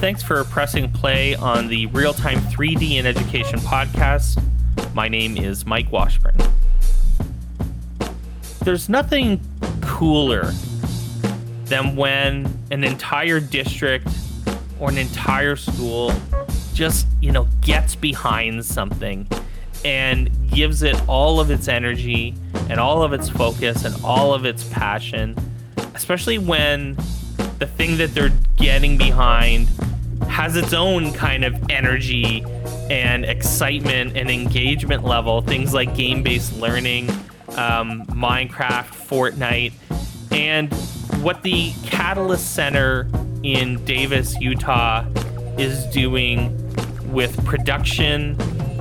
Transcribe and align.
Thanks 0.00 0.22
for 0.22 0.42
pressing 0.44 0.90
play 0.90 1.34
on 1.34 1.68
the 1.68 1.84
Real 1.88 2.14
Time 2.14 2.38
3D 2.38 2.92
in 2.92 3.04
Education 3.04 3.58
podcast. 3.58 4.42
My 4.94 5.08
name 5.08 5.36
is 5.36 5.66
Mike 5.66 5.92
Washburn. 5.92 6.38
There's 8.64 8.88
nothing 8.88 9.42
cooler 9.82 10.52
than 11.66 11.96
when 11.96 12.50
an 12.70 12.82
entire 12.82 13.40
district 13.40 14.08
or 14.78 14.88
an 14.88 14.96
entire 14.96 15.54
school 15.54 16.14
just, 16.72 17.06
you 17.20 17.30
know, 17.30 17.46
gets 17.60 17.94
behind 17.94 18.64
something 18.64 19.28
and 19.84 20.30
gives 20.50 20.82
it 20.82 20.98
all 21.08 21.40
of 21.40 21.50
its 21.50 21.68
energy 21.68 22.34
and 22.70 22.80
all 22.80 23.02
of 23.02 23.12
its 23.12 23.28
focus 23.28 23.84
and 23.84 23.94
all 24.02 24.32
of 24.32 24.46
its 24.46 24.64
passion, 24.64 25.36
especially 25.94 26.38
when 26.38 26.96
the 27.58 27.66
thing 27.66 27.98
that 27.98 28.14
they're 28.14 28.32
getting 28.56 28.96
behind 28.96 29.68
has 30.40 30.56
its 30.56 30.72
own 30.72 31.12
kind 31.12 31.44
of 31.44 31.54
energy 31.68 32.42
and 32.88 33.26
excitement 33.26 34.16
and 34.16 34.30
engagement 34.30 35.04
level. 35.04 35.42
Things 35.42 35.74
like 35.74 35.94
game 35.94 36.22
based 36.22 36.56
learning, 36.56 37.10
um, 37.58 38.06
Minecraft, 38.06 38.88
Fortnite, 38.88 39.74
and 40.32 40.72
what 41.22 41.42
the 41.42 41.74
Catalyst 41.84 42.54
Center 42.54 43.06
in 43.42 43.84
Davis, 43.84 44.34
Utah 44.40 45.04
is 45.58 45.84
doing 45.88 46.56
with 47.12 47.44
production 47.44 48.40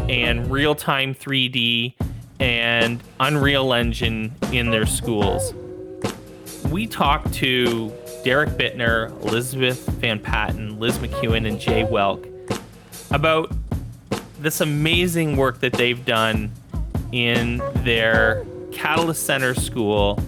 and 0.10 0.50
real 0.50 0.76
time 0.76 1.14
3D 1.14 1.94
and 2.40 3.04
Unreal 3.20 3.74
Engine 3.74 4.34
in 4.54 4.72
their 4.72 4.86
schools. 4.86 5.54
We 6.72 6.88
talked 6.88 7.34
to 7.34 7.94
Derrick 8.24 8.50
Bitner, 8.50 9.10
Elizabeth 9.24 9.86
Van 9.88 10.20
Patten, 10.20 10.80
Liz 10.80 10.98
Mceuen, 10.98 11.48
and 11.48 11.60
Jay 11.60 11.84
Welk 11.84 12.26
about 13.12 13.52
this 14.40 14.62
amazing 14.62 15.38
work 15.38 15.60
that 15.62 15.74
they've 15.74 16.04
done 16.06 16.52
in 17.12 17.62
their 17.84 18.46
Catalyst 18.72 19.26
Center 19.26 19.54
school 19.54 20.20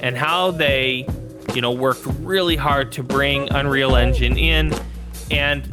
and 0.00 0.16
how 0.16 0.50
they, 0.50 1.06
you 1.54 1.60
know, 1.60 1.72
worked 1.72 2.06
really 2.20 2.56
hard 2.56 2.92
to 2.92 3.02
bring 3.02 3.50
Unreal 3.52 3.96
Engine 3.96 4.36
in. 4.36 4.72
And 5.30 5.68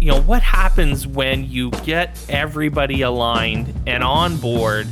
you 0.00 0.08
know 0.12 0.20
what 0.22 0.42
happens 0.42 1.06
when 1.06 1.48
you 1.50 1.70
get 1.70 2.18
everybody 2.28 3.02
aligned 3.02 3.72
and 3.86 4.02
on 4.02 4.36
board 4.36 4.86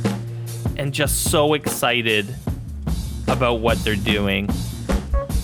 and 0.77 0.93
just 0.93 1.23
so 1.31 1.53
excited 1.53 2.33
about 3.27 3.55
what 3.55 3.81
they're 3.83 3.95
doing 3.95 4.49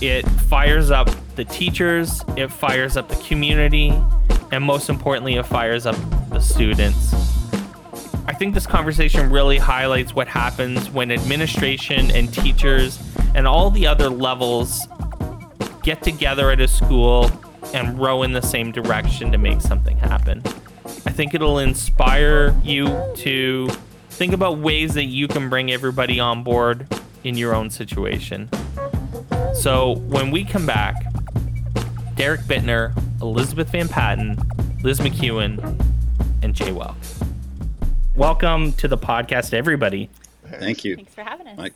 it 0.01 0.27
fires 0.49 0.91
up 0.91 1.09
the 1.35 1.45
teachers, 1.45 2.23
it 2.35 2.51
fires 2.51 2.97
up 2.97 3.07
the 3.07 3.15
community, 3.27 3.93
and 4.51 4.63
most 4.63 4.89
importantly, 4.89 5.35
it 5.35 5.45
fires 5.45 5.85
up 5.85 5.95
the 6.29 6.39
students. 6.39 7.13
I 8.27 8.33
think 8.33 8.53
this 8.53 8.67
conversation 8.67 9.31
really 9.31 9.57
highlights 9.57 10.13
what 10.13 10.27
happens 10.27 10.89
when 10.89 11.11
administration 11.11 12.11
and 12.11 12.33
teachers 12.33 12.99
and 13.35 13.47
all 13.47 13.69
the 13.69 13.87
other 13.87 14.09
levels 14.09 14.87
get 15.83 16.01
together 16.01 16.51
at 16.51 16.59
a 16.59 16.67
school 16.67 17.29
and 17.73 17.99
row 17.99 18.23
in 18.23 18.33
the 18.33 18.41
same 18.41 18.71
direction 18.71 19.31
to 19.31 19.37
make 19.37 19.61
something 19.61 19.97
happen. 19.97 20.41
I 21.05 21.11
think 21.11 21.33
it'll 21.33 21.59
inspire 21.59 22.55
you 22.63 22.87
to 23.17 23.69
think 24.09 24.33
about 24.33 24.57
ways 24.59 24.93
that 24.95 25.05
you 25.05 25.27
can 25.27 25.49
bring 25.49 25.71
everybody 25.71 26.19
on 26.19 26.43
board 26.43 26.87
in 27.23 27.37
your 27.37 27.55
own 27.55 27.69
situation. 27.69 28.49
So 29.61 29.97
when 30.07 30.31
we 30.31 30.43
come 30.43 30.65
back, 30.65 30.95
Derrick 32.15 32.41
Bitner, 32.41 32.97
Elizabeth 33.21 33.69
Van 33.69 33.87
Patten, 33.87 34.35
Liz 34.81 34.99
Mceuen, 34.99 35.59
and 36.41 36.55
Jay 36.55 36.71
Welk. 36.71 36.95
Welcome 38.15 38.73
to 38.73 38.87
the 38.87 38.97
podcast, 38.97 39.53
everybody. 39.53 40.09
Thank 40.47 40.83
you. 40.83 40.95
Thanks 40.95 41.13
for 41.13 41.21
having 41.21 41.45
us. 41.45 41.57
Mike. 41.59 41.73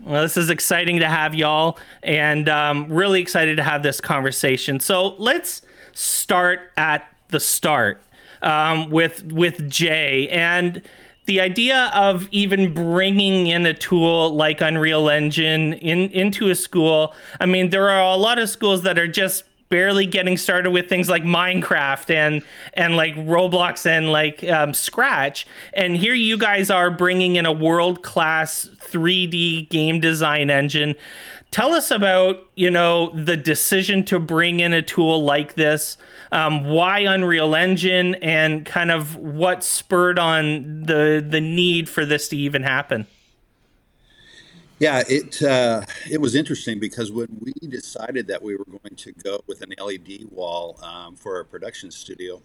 Well, 0.00 0.20
this 0.20 0.36
is 0.36 0.50
exciting 0.50 0.98
to 0.98 1.08
have 1.08 1.34
y'all, 1.34 1.78
and 2.02 2.46
um, 2.50 2.92
really 2.92 3.22
excited 3.22 3.56
to 3.56 3.62
have 3.62 3.82
this 3.82 3.98
conversation. 3.98 4.78
So 4.78 5.14
let's 5.14 5.62
start 5.94 6.70
at 6.76 7.10
the 7.28 7.40
start 7.40 8.02
um, 8.42 8.90
with 8.90 9.22
with 9.24 9.70
Jay 9.70 10.28
and 10.28 10.82
the 11.26 11.40
idea 11.40 11.90
of 11.94 12.28
even 12.32 12.74
bringing 12.74 13.46
in 13.46 13.64
a 13.66 13.74
tool 13.74 14.34
like 14.34 14.60
Unreal 14.60 15.08
Engine 15.08 15.74
in 15.74 16.10
into 16.10 16.50
a 16.50 16.54
school. 16.54 17.14
I 17.40 17.46
mean, 17.46 17.70
there 17.70 17.88
are 17.88 18.12
a 18.12 18.16
lot 18.16 18.38
of 18.38 18.48
schools 18.48 18.82
that 18.82 18.98
are 18.98 19.06
just 19.06 19.44
barely 19.68 20.04
getting 20.04 20.36
started 20.36 20.70
with 20.70 20.86
things 20.86 21.08
like 21.08 21.22
Minecraft 21.22 22.14
and 22.14 22.42
and 22.74 22.94
like 22.96 23.14
Roblox 23.14 23.86
and 23.86 24.12
like 24.12 24.44
um, 24.44 24.74
Scratch. 24.74 25.46
And 25.72 25.96
here 25.96 26.14
you 26.14 26.36
guys 26.36 26.70
are 26.70 26.90
bringing 26.90 27.36
in 27.36 27.46
a 27.46 27.52
world 27.52 28.02
class 28.02 28.68
3D 28.80 29.70
game 29.70 30.00
design 30.00 30.50
engine. 30.50 30.94
Tell 31.52 31.74
us 31.74 31.90
about 31.90 32.48
you 32.56 32.70
know 32.70 33.10
the 33.10 33.36
decision 33.36 34.04
to 34.06 34.18
bring 34.18 34.58
in 34.60 34.72
a 34.72 34.82
tool 34.82 35.22
like 35.22 35.54
this 35.54 35.96
um, 36.32 36.64
why 36.64 37.00
Unreal 37.00 37.54
Engine, 37.54 38.14
and 38.16 38.64
kind 38.64 38.90
of 38.90 39.16
what 39.16 39.62
spurred 39.62 40.18
on 40.18 40.82
the 40.84 41.24
the 41.26 41.40
need 41.40 41.88
for 41.88 42.04
this 42.04 42.28
to 42.28 42.36
even 42.36 42.62
happen. 42.62 43.06
Yeah, 44.78 45.02
it 45.08 45.42
uh, 45.42 45.82
it 46.10 46.20
was 46.20 46.34
interesting 46.34 46.80
because 46.80 47.12
when 47.12 47.28
we 47.40 47.52
decided 47.68 48.26
that 48.28 48.42
we 48.42 48.56
were 48.56 48.64
going 48.64 48.96
to 48.96 49.12
go 49.12 49.44
with 49.46 49.60
an 49.60 49.74
LED 49.78 50.30
wall 50.30 50.80
um, 50.82 51.16
for 51.16 51.36
our 51.36 51.44
production 51.44 51.90
studio, 51.90 52.40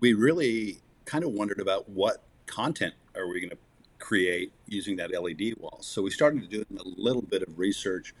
we 0.00 0.12
really 0.12 0.80
kind 1.04 1.22
of 1.22 1.30
wondered 1.30 1.60
about 1.60 1.88
what 1.88 2.24
content 2.46 2.94
are 3.16 3.28
we 3.28 3.40
going 3.40 3.50
to 3.50 3.58
create 4.04 4.52
using 4.68 4.96
that 4.96 5.10
LED 5.10 5.54
wall. 5.58 5.78
So 5.80 6.02
we 6.02 6.10
started 6.10 6.48
doing 6.50 6.66
a 6.78 6.88
little 7.00 7.22
bit 7.22 7.42
of 7.42 7.58
research 7.58 8.12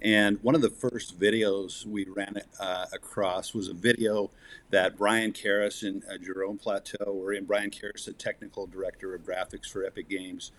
and 0.00 0.38
one 0.42 0.54
of 0.54 0.60
the 0.60 0.70
first 0.70 1.18
videos 1.18 1.84
we 1.84 2.04
ran 2.04 2.40
uh, 2.60 2.86
across 2.92 3.52
was 3.52 3.68
a 3.68 3.74
video 3.74 4.30
that 4.70 4.96
Brian 4.96 5.32
Karis 5.32 5.86
and 5.86 6.04
uh, 6.04 6.18
Jerome 6.18 6.58
Platteaux 6.58 7.14
were 7.14 7.32
in. 7.32 7.44
Brian 7.46 7.70
Karis, 7.70 8.04
the 8.04 8.12
technical 8.12 8.66
director 8.66 9.14
of 9.14 9.22
graphics 9.22 9.68
for 9.68 9.84
Epic 9.84 10.08
Games, 10.08 10.52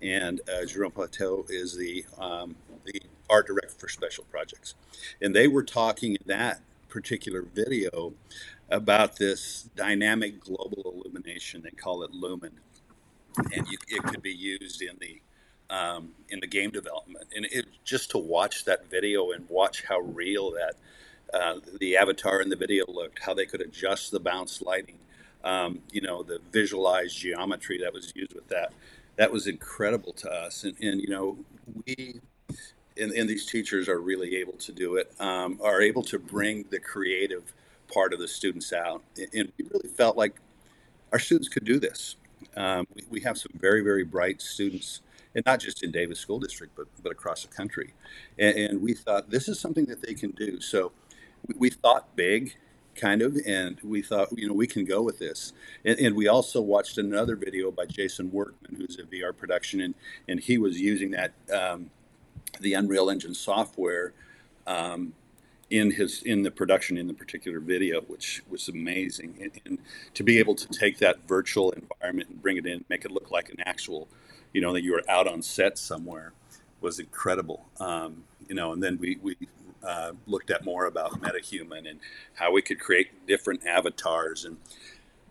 and 0.00 0.40
uh, 0.48 0.64
Jerome 0.64 0.92
Platteaux 0.92 1.44
is 1.50 1.76
the 1.76 2.06
um, 2.18 2.56
the 2.84 3.02
art 3.28 3.46
director 3.48 3.74
for 3.76 3.88
special 3.88 4.24
projects. 4.30 4.74
And 5.20 5.34
they 5.34 5.48
were 5.48 5.64
talking 5.64 6.12
in 6.12 6.22
that 6.26 6.60
particular 6.88 7.42
video 7.42 8.14
about 8.70 9.16
this 9.16 9.68
dynamic 9.76 10.40
global 10.40 10.94
illumination. 10.94 11.60
They 11.62 11.70
call 11.70 12.02
it 12.02 12.12
Lumen, 12.12 12.52
and 13.52 13.66
you, 13.68 13.78
it 13.88 14.02
could 14.04 14.22
be 14.22 14.32
used 14.32 14.82
in 14.82 14.96
the 15.00 15.20
um, 15.68 16.10
in 16.28 16.40
the 16.40 16.46
game 16.46 16.70
development. 16.70 17.26
And 17.34 17.46
it, 17.46 17.66
just 17.84 18.10
to 18.12 18.18
watch 18.18 18.64
that 18.64 18.88
video 18.90 19.32
and 19.32 19.48
watch 19.48 19.84
how 19.84 19.98
real 20.00 20.52
that 20.52 20.74
uh, 21.34 21.60
the 21.80 21.96
avatar 21.96 22.40
in 22.40 22.48
the 22.48 22.56
video 22.56 22.84
looked, 22.88 23.20
how 23.20 23.34
they 23.34 23.46
could 23.46 23.60
adjust 23.60 24.10
the 24.10 24.20
bounce 24.20 24.62
lighting, 24.62 24.98
um, 25.44 25.80
you 25.90 26.00
know, 26.00 26.22
the 26.22 26.40
visualized 26.52 27.16
geometry 27.16 27.78
that 27.78 27.92
was 27.92 28.12
used 28.14 28.34
with 28.34 28.48
that. 28.48 28.72
That 29.16 29.32
was 29.32 29.46
incredible 29.46 30.12
to 30.14 30.30
us. 30.30 30.64
And, 30.64 30.76
and 30.80 31.00
you 31.00 31.08
know, 31.08 31.38
we, 31.86 32.20
and, 32.96 33.12
and, 33.12 33.28
these 33.28 33.46
teachers 33.46 33.88
are 33.88 34.00
really 34.00 34.36
able 34.36 34.54
to 34.54 34.72
do 34.72 34.96
it, 34.96 35.12
um, 35.18 35.58
are 35.62 35.80
able 35.80 36.02
to 36.04 36.18
bring 36.18 36.64
the 36.70 36.78
creative 36.78 37.52
part 37.92 38.12
of 38.12 38.18
the 38.18 38.28
students 38.28 38.72
out. 38.72 39.02
And 39.16 39.52
we 39.58 39.64
really 39.72 39.88
felt 39.88 40.16
like 40.16 40.36
our 41.12 41.18
students 41.18 41.48
could 41.48 41.64
do 41.64 41.78
this. 41.78 42.16
Um, 42.56 42.86
we, 42.94 43.02
we, 43.10 43.20
have 43.20 43.36
some 43.36 43.52
very, 43.54 43.82
very 43.82 44.04
bright 44.04 44.40
students 44.40 45.02
and 45.34 45.44
not 45.44 45.60
just 45.60 45.82
in 45.82 45.92
Davis 45.92 46.18
School 46.18 46.38
District, 46.40 46.74
but 46.74 46.86
but 47.02 47.12
across 47.12 47.42
the 47.42 47.54
country. 47.54 47.92
And, 48.38 48.56
and 48.56 48.82
we 48.82 48.94
thought 48.94 49.30
this 49.30 49.48
is 49.48 49.60
something 49.60 49.84
that 49.86 50.02
they 50.02 50.14
can 50.14 50.30
do. 50.30 50.60
So 50.60 50.92
we, 51.46 51.54
we, 51.58 51.70
thought 51.70 52.16
big, 52.16 52.56
kind 52.94 53.20
of, 53.20 53.36
and 53.46 53.78
we 53.84 54.00
thought 54.00 54.28
you 54.36 54.48
know 54.48 54.54
we 54.54 54.66
can 54.66 54.84
go 54.84 55.02
with 55.02 55.18
this. 55.18 55.52
And, 55.84 55.98
and, 55.98 56.16
we 56.16 56.26
also 56.26 56.62
watched 56.62 56.96
another 56.96 57.36
video 57.36 57.70
by 57.70 57.84
Jason 57.84 58.32
Workman, 58.32 58.76
who's 58.76 58.98
a 58.98 59.02
VR 59.02 59.36
production, 59.36 59.80
and 59.80 59.94
and 60.26 60.40
he 60.40 60.56
was 60.56 60.80
using 60.80 61.10
that 61.10 61.32
um, 61.52 61.90
the 62.60 62.72
Unreal 62.72 63.10
Engine 63.10 63.34
software. 63.34 64.14
Um, 64.66 65.12
in 65.68 65.90
his 65.92 66.22
in 66.22 66.42
the 66.42 66.50
production 66.50 66.96
in 66.96 67.06
the 67.06 67.14
particular 67.14 67.60
video, 67.60 68.00
which 68.02 68.42
was 68.48 68.68
amazing, 68.68 69.36
and, 69.40 69.50
and, 69.64 69.78
to 70.14 70.22
be 70.22 70.38
able 70.38 70.54
to 70.54 70.68
take 70.68 70.98
that 70.98 71.26
virtual 71.26 71.72
environment 71.72 72.28
and 72.28 72.40
bring 72.40 72.56
it 72.56 72.66
in, 72.66 72.84
make 72.88 73.04
it 73.04 73.10
look 73.10 73.30
like 73.30 73.48
an 73.48 73.56
actual 73.66 74.08
you 74.56 74.62
know, 74.62 74.72
that 74.72 74.82
you 74.82 74.92
were 74.92 75.02
out 75.06 75.26
on 75.26 75.42
set 75.42 75.76
somewhere 75.76 76.32
was 76.80 76.98
incredible. 76.98 77.66
Um, 77.78 78.24
you 78.48 78.54
know, 78.54 78.72
and 78.72 78.82
then 78.82 78.98
we, 78.98 79.18
we 79.22 79.36
uh, 79.86 80.12
looked 80.26 80.50
at 80.50 80.64
more 80.64 80.86
about 80.86 81.20
MetaHuman 81.20 81.86
and 81.86 82.00
how 82.36 82.52
we 82.52 82.62
could 82.62 82.80
create 82.80 83.26
different 83.26 83.66
avatars. 83.66 84.46
And, 84.46 84.56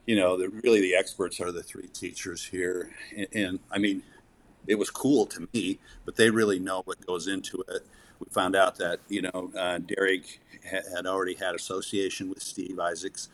you 0.06 0.16
know, 0.16 0.38
the, 0.38 0.50
really 0.50 0.80
the 0.80 0.96
experts 0.96 1.40
are 1.40 1.52
the 1.52 1.64
three 1.64 1.88
teachers 1.88 2.46
here. 2.46 2.92
And, 3.18 3.28
and 3.34 3.60
I 3.72 3.80
mean, 3.80 4.04
it 4.68 4.76
was 4.76 4.92
cool 4.92 5.26
to 5.26 5.48
me, 5.54 5.80
but 6.06 6.18
they 6.18 6.30
really 6.30 6.60
know 6.60 6.84
what 6.86 7.04
goes 7.04 7.28
into 7.28 7.64
it. 7.68 7.82
We 8.20 8.28
found 8.32 8.56
out 8.56 8.78
that 8.78 9.00
you 9.10 9.24
know 9.24 9.52
uh, 9.58 9.80
Derrick 9.80 10.40
ha- 10.70 10.96
had 10.96 11.06
already 11.06 11.36
had 11.36 11.56
association 11.56 12.30
with 12.30 12.42
Steve 12.42 12.80
Isaacs, 12.80 13.30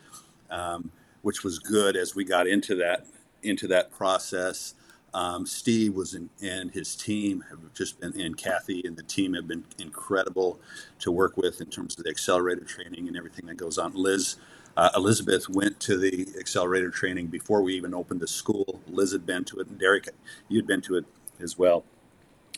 um, 0.49 0.91
which 1.21 1.43
was 1.43 1.59
good 1.59 1.95
as 1.95 2.15
we 2.15 2.23
got 2.25 2.47
into 2.47 2.75
that 2.75 3.05
into 3.43 3.67
that 3.67 3.91
process. 3.91 4.75
Um, 5.13 5.45
Steve 5.45 5.93
was 5.93 6.13
in, 6.13 6.29
and 6.41 6.71
his 6.71 6.95
team 6.95 7.43
have 7.49 7.59
just 7.73 7.99
been, 7.99 8.19
and 8.19 8.37
Kathy 8.37 8.81
and 8.85 8.95
the 8.95 9.03
team 9.03 9.33
have 9.33 9.47
been 9.47 9.65
incredible 9.77 10.59
to 10.99 11.11
work 11.11 11.35
with 11.35 11.59
in 11.59 11.67
terms 11.67 11.97
of 11.97 12.05
the 12.05 12.09
accelerator 12.09 12.63
training 12.63 13.07
and 13.07 13.17
everything 13.17 13.45
that 13.47 13.57
goes 13.57 13.77
on. 13.77 13.93
Liz, 13.93 14.37
uh, 14.77 14.89
Elizabeth 14.95 15.49
went 15.49 15.81
to 15.81 15.97
the 15.97 16.27
accelerator 16.39 16.89
training 16.89 17.27
before 17.27 17.61
we 17.61 17.75
even 17.75 17.93
opened 17.93 18.21
the 18.21 18.27
school. 18.27 18.79
Liz 18.87 19.11
had 19.11 19.25
been 19.25 19.43
to 19.45 19.59
it, 19.59 19.67
and 19.67 19.77
Derrick, 19.77 20.09
you'd 20.47 20.67
been 20.67 20.81
to 20.81 20.95
it 20.95 21.05
as 21.41 21.57
well. 21.57 21.83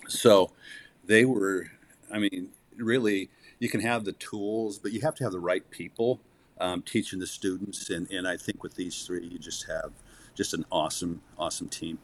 So 0.08 0.52
they 1.06 1.26
were, 1.26 1.72
I 2.14 2.20
mean, 2.20 2.50
really, 2.78 3.30
you 3.60 3.70
can 3.70 3.82
have 3.82 4.06
the 4.06 4.14
tools, 4.14 4.78
but 4.78 4.92
you 4.92 5.02
have 5.02 5.16
to 5.16 5.24
have 5.24 5.34
the 5.34 5.40
right 5.40 5.70
people 5.72 6.20
um, 6.60 6.82
teaching 6.84 7.20
the 7.20 7.28
students. 7.28 7.90
And, 7.90 8.10
and 8.12 8.28
I 8.28 8.38
think 8.38 8.64
with 8.64 8.76
these 8.76 9.04
three, 9.06 9.26
you 9.26 9.40
just 9.40 9.68
have 9.68 9.92
just 10.36 10.54
an 10.54 10.66
awesome, 10.72 11.22
awesome 11.38 11.68
team. 11.68 11.98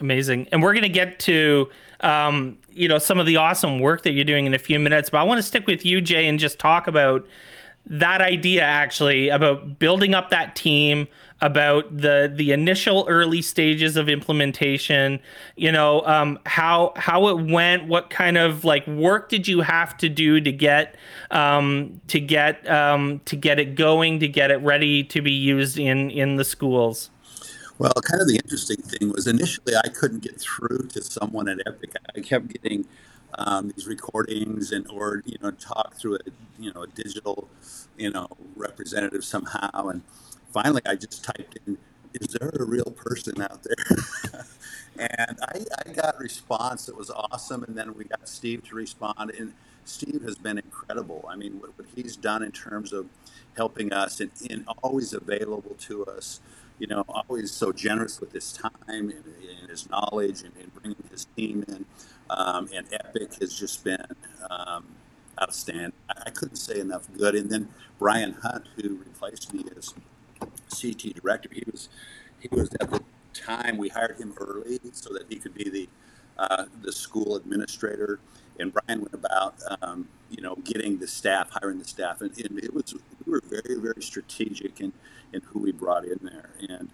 Amazing. 0.00 0.48
And 0.50 0.62
we're 0.62 0.72
going 0.72 0.82
to 0.82 0.88
get 0.88 1.20
to, 1.20 1.68
um, 2.00 2.58
you 2.70 2.88
know, 2.88 2.98
some 2.98 3.20
of 3.20 3.26
the 3.26 3.36
awesome 3.36 3.78
work 3.78 4.02
that 4.02 4.12
you're 4.12 4.24
doing 4.24 4.46
in 4.46 4.54
a 4.54 4.58
few 4.58 4.80
minutes, 4.80 5.10
but 5.10 5.18
I 5.18 5.22
want 5.22 5.38
to 5.38 5.42
stick 5.42 5.66
with 5.66 5.84
you, 5.84 6.00
Jay, 6.00 6.26
and 6.26 6.38
just 6.38 6.58
talk 6.58 6.86
about 6.86 7.26
that 7.86 8.22
idea 8.22 8.62
actually 8.62 9.28
about 9.28 9.78
building 9.78 10.14
up 10.14 10.30
that 10.30 10.56
team 10.56 11.08
about 11.42 11.94
the 11.94 12.32
the 12.34 12.52
initial 12.52 13.04
early 13.08 13.42
stages 13.42 13.96
of 13.96 14.08
implementation 14.08 15.20
you 15.56 15.70
know 15.70 16.00
um, 16.06 16.38
how 16.46 16.92
how 16.96 17.28
it 17.28 17.50
went 17.50 17.86
what 17.88 18.08
kind 18.08 18.38
of 18.38 18.64
like 18.64 18.86
work 18.86 19.28
did 19.28 19.46
you 19.46 19.60
have 19.60 19.96
to 19.96 20.08
do 20.08 20.40
to 20.40 20.52
get 20.52 20.96
um, 21.30 22.00
to 22.06 22.20
get 22.20 22.66
um, 22.70 23.20
to 23.24 23.36
get 23.36 23.58
it 23.58 23.74
going 23.74 24.20
to 24.20 24.28
get 24.28 24.50
it 24.50 24.62
ready 24.62 25.04
to 25.04 25.20
be 25.20 25.32
used 25.32 25.78
in 25.78 26.10
in 26.10 26.36
the 26.36 26.44
schools 26.44 27.10
well, 27.78 27.92
kind 27.94 28.20
of 28.20 28.28
the 28.28 28.36
interesting 28.36 28.76
thing 28.76 29.10
was 29.10 29.26
initially 29.26 29.74
I 29.74 29.88
couldn't 29.88 30.22
get 30.22 30.40
through 30.40 30.86
to 30.90 31.02
someone 31.02 31.48
at 31.48 31.58
Epic. 31.66 31.90
I 32.16 32.20
kept 32.20 32.48
getting 32.48 32.86
um, 33.34 33.72
these 33.74 33.88
recordings 33.88 34.70
and 34.70 34.86
or 34.88 35.22
you 35.24 35.36
know 35.42 35.50
talk 35.52 35.94
through 35.94 36.16
a 36.16 36.18
you 36.60 36.72
know 36.72 36.82
a 36.82 36.86
digital 36.86 37.48
you 37.96 38.10
know 38.10 38.28
representative 38.54 39.24
somehow, 39.24 39.88
and 39.88 40.02
finally 40.52 40.82
I 40.86 40.94
just 40.96 41.24
typed 41.24 41.58
in, 41.66 41.78
"Is 42.14 42.28
there 42.28 42.50
a 42.50 42.64
real 42.64 42.92
person 42.96 43.40
out 43.40 43.62
there?" 43.62 44.44
and 44.98 45.38
I, 45.42 45.64
I 45.86 45.92
got 45.92 46.18
response 46.18 46.86
that 46.86 46.96
was 46.96 47.10
awesome, 47.10 47.64
and 47.64 47.76
then 47.76 47.94
we 47.94 48.04
got 48.04 48.28
Steve 48.28 48.64
to 48.68 48.74
respond, 48.74 49.32
and 49.38 49.54
Steve 49.84 50.22
has 50.22 50.36
been 50.36 50.58
incredible. 50.58 51.24
I 51.28 51.36
mean, 51.36 51.60
what, 51.60 51.76
what 51.76 51.88
he's 51.94 52.16
done 52.16 52.42
in 52.42 52.52
terms 52.52 52.92
of 52.92 53.06
helping 53.56 53.92
us 53.92 54.20
and, 54.20 54.30
and 54.48 54.64
always 54.82 55.12
available 55.12 55.74
to 55.80 56.04
us 56.06 56.40
you 56.82 56.88
know, 56.88 57.04
always 57.08 57.52
so 57.52 57.70
generous 57.72 58.20
with 58.20 58.32
his 58.32 58.52
time 58.52 58.72
and, 58.88 59.12
and 59.12 59.70
his 59.70 59.88
knowledge 59.88 60.42
and, 60.42 60.52
and, 60.60 60.74
bringing 60.74 61.04
his 61.12 61.26
team 61.36 61.64
in. 61.68 61.84
Um, 62.28 62.68
and 62.74 62.86
Epic 62.92 63.34
has 63.40 63.56
just 63.56 63.84
been 63.84 64.04
um, 64.50 64.86
outstanding. 65.40 65.92
I, 66.10 66.24
I 66.26 66.30
couldn't 66.30 66.56
say 66.56 66.80
enough 66.80 67.06
good. 67.16 67.36
And 67.36 67.50
then 67.50 67.68
Brian 68.00 68.32
Hunt, 68.42 68.66
who 68.74 68.96
replaced 68.96 69.54
me 69.54 69.64
as 69.76 69.94
CT 70.80 71.14
director, 71.22 71.48
he 71.52 71.64
was 71.70 71.88
he 72.40 72.48
was 72.50 72.70
at 72.80 72.90
the 72.90 73.00
time 73.32 73.78
we 73.78 73.88
hired 73.88 74.18
him 74.18 74.34
early 74.38 74.78
so 74.92 75.12
that 75.12 75.24
he 75.28 75.36
could 75.36 75.54
be 75.54 75.68
the 75.68 75.88
uh, 76.38 76.64
the 76.82 76.92
school 76.92 77.36
administrator. 77.36 78.18
And 78.58 78.72
Brian 78.72 79.00
went 79.00 79.14
about, 79.14 79.54
um, 79.80 80.08
you 80.30 80.42
know, 80.42 80.56
getting 80.56 80.98
the 80.98 81.06
staff, 81.06 81.50
hiring 81.50 81.78
the 81.78 81.84
staff, 81.84 82.20
and, 82.20 82.36
and 82.38 82.58
it 82.58 82.74
was 82.74 82.94
we 83.24 83.32
were 83.32 83.42
very 83.48 83.80
very 83.80 84.02
strategic 84.02 84.80
in 84.80 84.92
and 85.32 85.42
who 85.44 85.60
we 85.60 85.72
brought 85.72 86.04
in 86.04 86.18
there. 86.22 86.50
And 86.68 86.90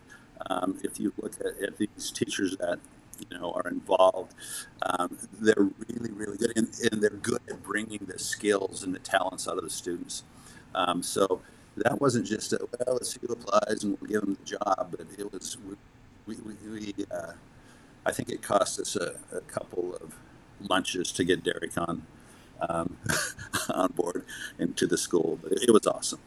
um, 0.49 0.79
if 0.85 1.01
you 1.01 1.13
look 1.21 1.35
at, 1.41 1.61
at, 1.63 1.79
these 1.79 2.13
teachers 2.13 2.57
that 2.59 2.79
you 3.19 3.39
know 3.39 3.53
are 3.53 3.69
involved, 3.69 4.35
um, 4.83 5.19
they're 5.41 5.69
really 5.89 6.13
really 6.13 6.37
good, 6.37 6.53
and, 6.57 6.69
and, 6.91 7.03
they're 7.03 7.11
good 7.11 7.41
at 7.51 7.63
bringing 7.63 8.07
the 8.07 8.19
skills 8.19 8.85
and 8.85 8.95
the 8.95 9.01
talents 9.01 9.49
out 9.49 9.59
of 9.59 9.65
the 9.65 9.71
students. 9.71 10.23
Um, 10.75 11.03
so 11.03 11.41
that 11.85 12.01
wasn't 12.01 12.27
just 12.27 12.53
a 12.53 12.59
well, 12.61 12.95
let's 12.95 13.13
see 13.13 13.21
who 13.27 13.33
applies 13.33 13.85
and 13.85 13.99
we'll 14.01 14.09
give 14.09 14.21
them 14.21 14.37
the 14.41 14.45
job, 14.45 14.89
but 14.91 15.07
it 15.19 15.33
was 15.33 15.57
we 16.27 16.37
we, 16.37 16.71
we 16.71 16.95
uh, 17.11 17.33
I 18.07 18.13
think 18.13 18.31
it 18.31 18.43
cost 18.43 18.81
us 18.81 18.97
a, 18.97 19.17
a, 19.33 19.41
couple 19.43 19.95
of 19.97 20.15
lunches 20.61 21.13
to 21.13 21.25
get 21.25 21.45
Derrick 21.45 21.77
on 21.77 22.07
um, 22.69 22.97
on 23.71 23.93
board 23.93 24.25
into 24.59 24.87
the 24.87 24.99
school, 24.99 25.39
but 25.43 25.53
it 25.53 25.71
was 25.71 25.87
awesome. 25.87 26.21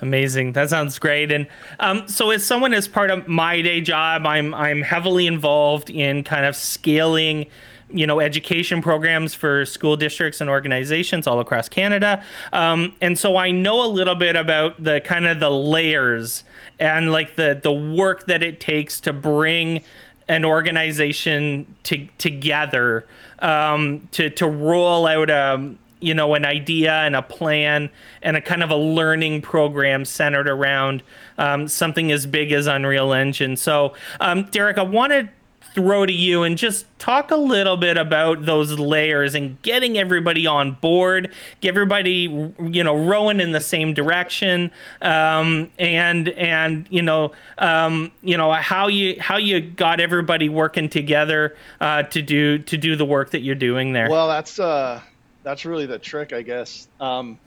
Amazing. 0.00 0.52
That 0.52 0.68
sounds 0.68 0.98
great. 0.98 1.30
And 1.30 1.46
um, 1.78 2.08
so, 2.08 2.30
as 2.30 2.44
someone 2.44 2.74
as 2.74 2.88
part 2.88 3.10
of 3.12 3.28
my 3.28 3.62
day 3.62 3.80
job, 3.80 4.26
I'm 4.26 4.52
I'm 4.52 4.82
heavily 4.82 5.28
involved 5.28 5.90
in 5.90 6.24
kind 6.24 6.44
of 6.44 6.56
scaling, 6.56 7.46
you 7.92 8.06
know, 8.06 8.20
education 8.20 8.82
programs 8.82 9.34
for 9.34 9.64
school 9.64 9.96
districts 9.96 10.40
and 10.40 10.48
organizations 10.48 11.26
all 11.26 11.40
across 11.40 11.68
Canada. 11.68 12.22
Um, 12.52 12.94
and 13.00 13.18
so, 13.18 13.36
I 13.36 13.50
know 13.50 13.84
a 13.84 13.88
little 13.88 14.14
bit 14.14 14.36
about 14.36 14.82
the 14.82 15.00
kind 15.00 15.26
of 15.26 15.40
the 15.40 15.50
layers 15.50 16.44
and 16.78 17.12
like 17.12 17.36
the 17.36 17.58
the 17.62 17.72
work 17.72 18.26
that 18.26 18.42
it 18.42 18.60
takes 18.60 19.00
to 19.00 19.12
bring 19.12 19.82
an 20.28 20.44
organization 20.44 21.74
to, 21.84 22.06
together 22.18 23.06
um, 23.40 24.08
to 24.12 24.30
to 24.30 24.46
roll 24.46 25.06
out 25.06 25.30
a 25.30 25.74
you 26.00 26.14
know 26.14 26.34
an 26.34 26.44
idea 26.44 26.92
and 26.92 27.14
a 27.14 27.22
plan 27.22 27.90
and 28.22 28.36
a 28.36 28.40
kind 28.40 28.62
of 28.62 28.70
a 28.70 28.76
learning 28.76 29.40
program 29.42 30.04
centered 30.04 30.48
around 30.48 31.02
um, 31.38 31.68
something 31.68 32.10
as 32.10 32.26
big 32.26 32.52
as 32.52 32.66
Unreal 32.66 33.12
Engine. 33.12 33.56
So, 33.56 33.94
um, 34.20 34.44
Derrick, 34.50 34.78
I 34.78 34.82
want 34.82 35.12
to 35.12 35.28
throw 35.74 36.06
to 36.06 36.12
you 36.12 36.42
and 36.42 36.58
just 36.58 36.86
talk 36.98 37.30
a 37.30 37.36
little 37.36 37.76
bit 37.76 37.96
about 37.96 38.44
those 38.44 38.78
layers 38.78 39.34
and 39.34 39.60
getting 39.62 39.98
everybody 39.98 40.46
on 40.46 40.72
board, 40.72 41.32
get 41.60 41.70
everybody 41.70 42.52
you 42.60 42.84
know 42.84 42.96
rowing 42.96 43.40
in 43.40 43.52
the 43.52 43.60
same 43.60 43.94
direction, 43.94 44.70
um, 45.00 45.70
and 45.78 46.28
and 46.30 46.86
you 46.90 47.02
know 47.02 47.32
um, 47.58 48.12
you 48.22 48.36
know 48.36 48.52
how 48.52 48.88
you 48.88 49.16
how 49.20 49.36
you 49.36 49.60
got 49.60 50.00
everybody 50.00 50.48
working 50.48 50.88
together 50.88 51.56
uh, 51.80 52.02
to 52.04 52.22
do 52.22 52.58
to 52.58 52.76
do 52.76 52.96
the 52.96 53.04
work 53.04 53.30
that 53.30 53.40
you're 53.40 53.54
doing 53.54 53.92
there. 53.92 54.10
Well, 54.10 54.28
that's 54.28 54.58
uh 54.58 55.00
that's 55.42 55.64
really 55.64 55.86
the 55.86 55.98
trick, 55.98 56.32
I 56.32 56.42
guess. 56.42 56.88
Um, 57.00 57.38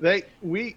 they 0.00 0.24
we 0.42 0.76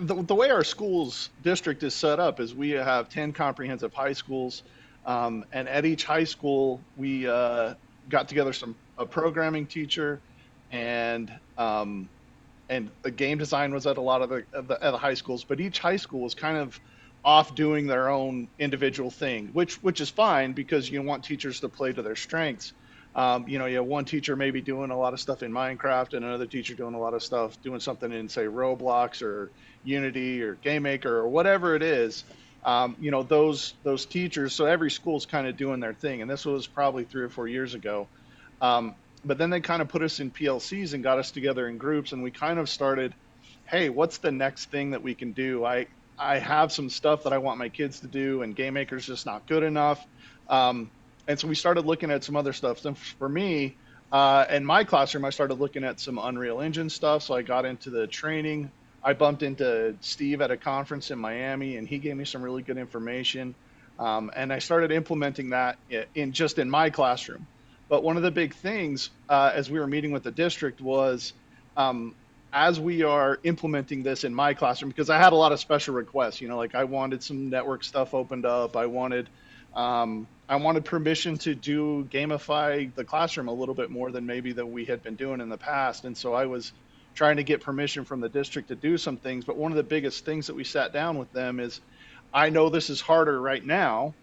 the, 0.00 0.22
the 0.22 0.34
way 0.34 0.50
our 0.50 0.64
schools 0.64 1.30
district 1.42 1.82
is 1.82 1.94
set 1.94 2.18
up 2.18 2.40
is 2.40 2.54
we 2.54 2.70
have 2.70 3.08
10 3.08 3.32
comprehensive 3.32 3.92
high 3.92 4.12
schools 4.12 4.62
um, 5.06 5.44
and 5.52 5.68
at 5.68 5.84
each 5.84 6.04
high 6.04 6.24
school 6.24 6.80
we 6.96 7.26
uh, 7.26 7.74
got 8.08 8.28
together 8.28 8.52
some 8.52 8.74
a 8.98 9.06
programming 9.06 9.66
teacher 9.66 10.20
and 10.70 11.32
um, 11.58 12.08
and 12.68 12.90
the 13.02 13.10
game 13.10 13.38
design 13.38 13.72
was 13.72 13.86
at 13.86 13.96
a 13.96 14.00
lot 14.00 14.22
of 14.22 14.28
the, 14.28 14.44
at 14.54 14.68
the, 14.68 14.78
the 14.78 14.98
high 14.98 15.14
schools 15.14 15.44
but 15.44 15.60
each 15.60 15.78
high 15.78 15.96
school 15.96 16.20
was 16.20 16.34
kind 16.34 16.56
of 16.56 16.78
off 17.24 17.54
doing 17.54 17.86
their 17.86 18.08
own 18.08 18.48
individual 18.58 19.10
thing 19.10 19.48
which 19.52 19.82
which 19.82 20.00
is 20.00 20.08
fine 20.08 20.52
because 20.52 20.90
you 20.90 21.02
want 21.02 21.24
teachers 21.24 21.60
to 21.60 21.68
play 21.68 21.92
to 21.92 22.02
their 22.02 22.16
strengths 22.16 22.72
um, 23.14 23.48
you 23.48 23.58
know, 23.58 23.66
you 23.66 23.76
have 23.76 23.86
one 23.86 24.04
teacher 24.04 24.36
maybe 24.36 24.60
doing 24.60 24.90
a 24.90 24.96
lot 24.96 25.14
of 25.14 25.20
stuff 25.20 25.42
in 25.42 25.50
Minecraft 25.50 26.14
and 26.14 26.24
another 26.24 26.46
teacher 26.46 26.74
doing 26.74 26.94
a 26.94 26.98
lot 26.98 27.12
of 27.12 27.22
stuff, 27.22 27.60
doing 27.62 27.80
something 27.80 28.12
in, 28.12 28.28
say, 28.28 28.44
Roblox 28.44 29.20
or 29.22 29.50
Unity 29.82 30.42
or 30.42 30.56
GameMaker 30.56 31.06
or 31.06 31.28
whatever 31.28 31.74
it 31.74 31.82
is. 31.82 32.24
Um, 32.64 32.96
you 33.00 33.10
know, 33.10 33.22
those 33.22 33.74
those 33.82 34.06
teachers. 34.06 34.54
So 34.54 34.66
every 34.66 34.90
school's 34.90 35.26
kind 35.26 35.46
of 35.46 35.56
doing 35.56 35.80
their 35.80 35.94
thing, 35.94 36.22
and 36.22 36.30
this 36.30 36.44
was 36.44 36.66
probably 36.66 37.04
three 37.04 37.22
or 37.22 37.30
four 37.30 37.48
years 37.48 37.74
ago. 37.74 38.08
Um, 38.60 38.94
but 39.24 39.38
then 39.38 39.50
they 39.50 39.60
kind 39.60 39.82
of 39.82 39.88
put 39.88 40.02
us 40.02 40.20
in 40.20 40.30
PLCs 40.30 40.94
and 40.94 41.02
got 41.02 41.18
us 41.18 41.30
together 41.30 41.68
in 41.68 41.78
groups, 41.78 42.12
and 42.12 42.22
we 42.22 42.30
kind 42.30 42.58
of 42.58 42.68
started, 42.68 43.14
hey, 43.66 43.88
what's 43.88 44.18
the 44.18 44.32
next 44.32 44.70
thing 44.70 44.90
that 44.90 45.02
we 45.02 45.14
can 45.14 45.32
do? 45.32 45.64
I 45.64 45.86
I 46.18 46.38
have 46.38 46.70
some 46.70 46.90
stuff 46.90 47.24
that 47.24 47.32
I 47.32 47.38
want 47.38 47.58
my 47.58 47.70
kids 47.70 48.00
to 48.00 48.06
do, 48.06 48.42
and 48.42 48.54
Game 48.54 48.74
Maker's 48.74 49.06
just 49.06 49.24
not 49.24 49.46
good 49.46 49.62
enough. 49.62 50.04
Um, 50.48 50.90
and 51.26 51.38
so 51.38 51.48
we 51.48 51.54
started 51.54 51.86
looking 51.86 52.10
at 52.10 52.24
some 52.24 52.36
other 52.36 52.52
stuff. 52.52 52.84
And 52.84 52.98
for 52.98 53.28
me, 53.28 53.78
uh, 54.12 54.44
in 54.50 54.64
my 54.64 54.84
classroom, 54.84 55.24
I 55.24 55.30
started 55.30 55.54
looking 55.54 55.84
at 55.84 56.00
some 56.00 56.18
Unreal 56.18 56.60
Engine 56.60 56.90
stuff. 56.90 57.22
So 57.22 57.34
I 57.34 57.42
got 57.42 57.64
into 57.64 57.90
the 57.90 58.06
training. 58.06 58.70
I 59.02 59.14
bumped 59.14 59.42
into 59.42 59.96
Steve 60.00 60.40
at 60.40 60.50
a 60.50 60.56
conference 60.56 61.10
in 61.10 61.18
Miami, 61.18 61.76
and 61.76 61.88
he 61.88 61.98
gave 61.98 62.16
me 62.16 62.24
some 62.24 62.42
really 62.42 62.62
good 62.62 62.78
information. 62.78 63.54
Um, 63.98 64.30
and 64.34 64.52
I 64.52 64.58
started 64.60 64.92
implementing 64.92 65.50
that 65.50 65.78
in 66.14 66.32
just 66.32 66.58
in 66.58 66.70
my 66.70 66.90
classroom. 66.90 67.46
But 67.88 68.02
one 68.02 68.16
of 68.16 68.22
the 68.22 68.30
big 68.30 68.54
things 68.54 69.10
uh, 69.28 69.52
as 69.54 69.70
we 69.70 69.78
were 69.78 69.86
meeting 69.86 70.12
with 70.12 70.22
the 70.22 70.30
district 70.30 70.80
was 70.80 71.32
um, 71.76 72.14
as 72.52 72.80
we 72.80 73.02
are 73.02 73.38
implementing 73.42 74.02
this 74.02 74.24
in 74.24 74.34
my 74.34 74.54
classroom, 74.54 74.90
because 74.90 75.10
I 75.10 75.18
had 75.18 75.32
a 75.32 75.36
lot 75.36 75.52
of 75.52 75.60
special 75.60 75.94
requests, 75.94 76.40
you 76.40 76.48
know, 76.48 76.56
like 76.56 76.74
I 76.74 76.84
wanted 76.84 77.22
some 77.22 77.50
network 77.50 77.84
stuff 77.84 78.14
opened 78.14 78.46
up, 78.46 78.76
I 78.76 78.86
wanted 78.86 79.28
Um, 79.74 80.26
I 80.48 80.56
wanted 80.56 80.84
permission 80.84 81.38
to 81.38 81.54
do 81.54 82.04
gamify 82.10 82.92
the 82.94 83.04
classroom 83.04 83.48
a 83.48 83.52
little 83.52 83.74
bit 83.74 83.88
more 83.88 84.10
than 84.10 84.26
maybe 84.26 84.52
that 84.54 84.66
we 84.66 84.84
had 84.84 85.00
been 85.00 85.14
doing 85.14 85.40
in 85.40 85.48
the 85.48 85.56
past, 85.56 86.04
and 86.04 86.16
so 86.16 86.34
I 86.34 86.46
was 86.46 86.72
trying 87.20 87.36
to 87.36 87.44
get 87.44 87.60
permission 87.60 88.02
from 88.02 88.18
the 88.18 88.30
district 88.30 88.68
to 88.68 88.74
do 88.74 88.96
some 88.96 89.18
things. 89.18 89.44
But 89.44 89.58
one 89.58 89.70
of 89.70 89.76
the 89.76 89.82
biggest 89.82 90.24
things 90.24 90.46
that 90.46 90.56
we 90.56 90.64
sat 90.64 90.90
down 90.90 91.18
with 91.18 91.30
them 91.34 91.60
is, 91.60 91.78
I 92.32 92.48
know 92.48 92.70
this 92.70 92.88
is 92.88 93.02
harder 93.02 93.38
right 93.38 93.62
now, 93.62 94.14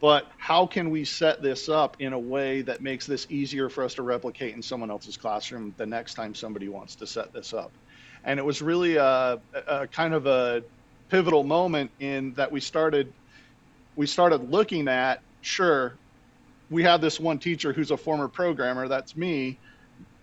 but 0.00 0.26
how 0.36 0.66
can 0.66 0.90
we 0.90 1.04
set 1.04 1.42
this 1.42 1.68
up 1.68 1.98
in 2.00 2.12
a 2.12 2.18
way 2.18 2.62
that 2.62 2.80
makes 2.80 3.06
this 3.06 3.24
easier 3.30 3.68
for 3.68 3.84
us 3.84 3.94
to 3.94 4.02
replicate 4.02 4.52
in 4.52 4.62
someone 4.62 4.90
else's 4.90 5.16
classroom 5.16 5.72
the 5.76 5.86
next 5.86 6.14
time 6.14 6.34
somebody 6.34 6.68
wants 6.68 6.96
to 6.96 7.06
set 7.06 7.32
this 7.32 7.54
up? 7.54 7.70
And 8.24 8.40
it 8.40 8.44
was 8.44 8.60
really 8.60 8.96
a, 8.96 9.40
a 9.68 9.86
kind 9.86 10.12
of 10.12 10.26
a 10.26 10.64
pivotal 11.08 11.44
moment 11.44 11.92
in 12.00 12.34
that 12.34 12.50
we 12.50 12.58
started 12.58 13.12
we 13.94 14.08
started 14.08 14.50
looking 14.50 14.88
at 14.88 15.22
sure 15.40 15.94
we 16.68 16.82
have 16.82 17.00
this 17.00 17.20
one 17.20 17.38
teacher 17.38 17.72
who's 17.72 17.92
a 17.92 17.96
former 17.96 18.26
programmer 18.26 18.88
that's 18.88 19.16
me 19.16 19.56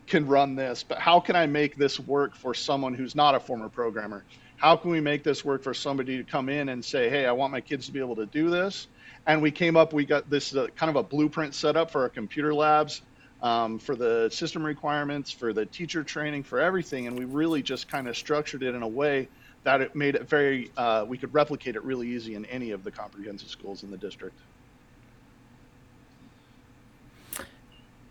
can 0.08 0.26
run 0.28 0.56
this 0.56 0.84
but 0.84 0.98
how 0.98 1.20
can 1.20 1.36
i 1.36 1.46
make 1.46 1.76
this 1.76 2.00
work 2.00 2.36
for 2.36 2.54
someone 2.54 2.94
who's 2.94 3.16
not 3.16 3.36
a 3.36 3.40
former 3.40 3.70
programmer? 3.70 4.24
How 4.58 4.76
can 4.76 4.90
we 4.90 5.00
make 5.00 5.24
this 5.24 5.46
work 5.46 5.62
for 5.62 5.76
somebody 5.76 6.18
to 6.18 6.24
come 6.24 6.50
in 6.50 6.70
and 6.70 6.84
say 6.84 7.10
hey 7.10 7.26
i 7.26 7.32
want 7.32 7.52
my 7.52 7.62
kids 7.62 7.86
to 7.88 7.92
be 7.92 8.00
able 8.00 8.16
to 8.16 8.26
do 8.26 8.50
this? 8.50 8.88
And 9.26 9.42
we 9.42 9.52
came 9.52 9.76
up 9.76 9.94
we 9.94 10.06
got 10.06 10.30
this 10.30 10.56
uh, 10.56 10.68
kind 10.76 10.90
of 10.90 10.96
a 10.96 11.04
blueprint 11.04 11.54
set 11.54 11.76
up 11.76 11.92
for 11.92 12.02
our 12.02 12.10
computer 12.10 12.54
labs 12.54 13.02
um, 13.44 13.78
for 13.78 13.96
the 13.96 14.30
system 14.32 14.66
requirements 14.66 15.32
for 15.32 15.54
the 15.54 15.66
teacher 15.66 16.04
training 16.04 16.44
for 16.44 16.60
everything 16.60 17.08
and 17.08 17.18
we 17.18 17.26
really 17.26 17.62
just 17.62 17.88
kind 17.88 18.08
of 18.08 18.18
structured 18.18 18.64
it 18.64 18.74
in 18.74 18.82
a 18.82 18.88
way 18.88 19.28
that 19.68 19.82
it 19.82 19.96
made 19.96 20.16
it 20.16 20.30
very 20.30 20.72
uh, 20.78 21.04
we 21.06 21.18
could 21.18 21.34
replicate 21.34 21.76
it 21.76 21.84
really 21.84 22.08
easy 22.08 22.36
in 22.36 22.46
any 22.46 22.72
of 22.72 22.86
the 22.86 22.90
comprehensive 22.90 23.50
schools 23.50 23.84
in 23.84 23.92
the 23.92 23.98
district. 23.98 24.40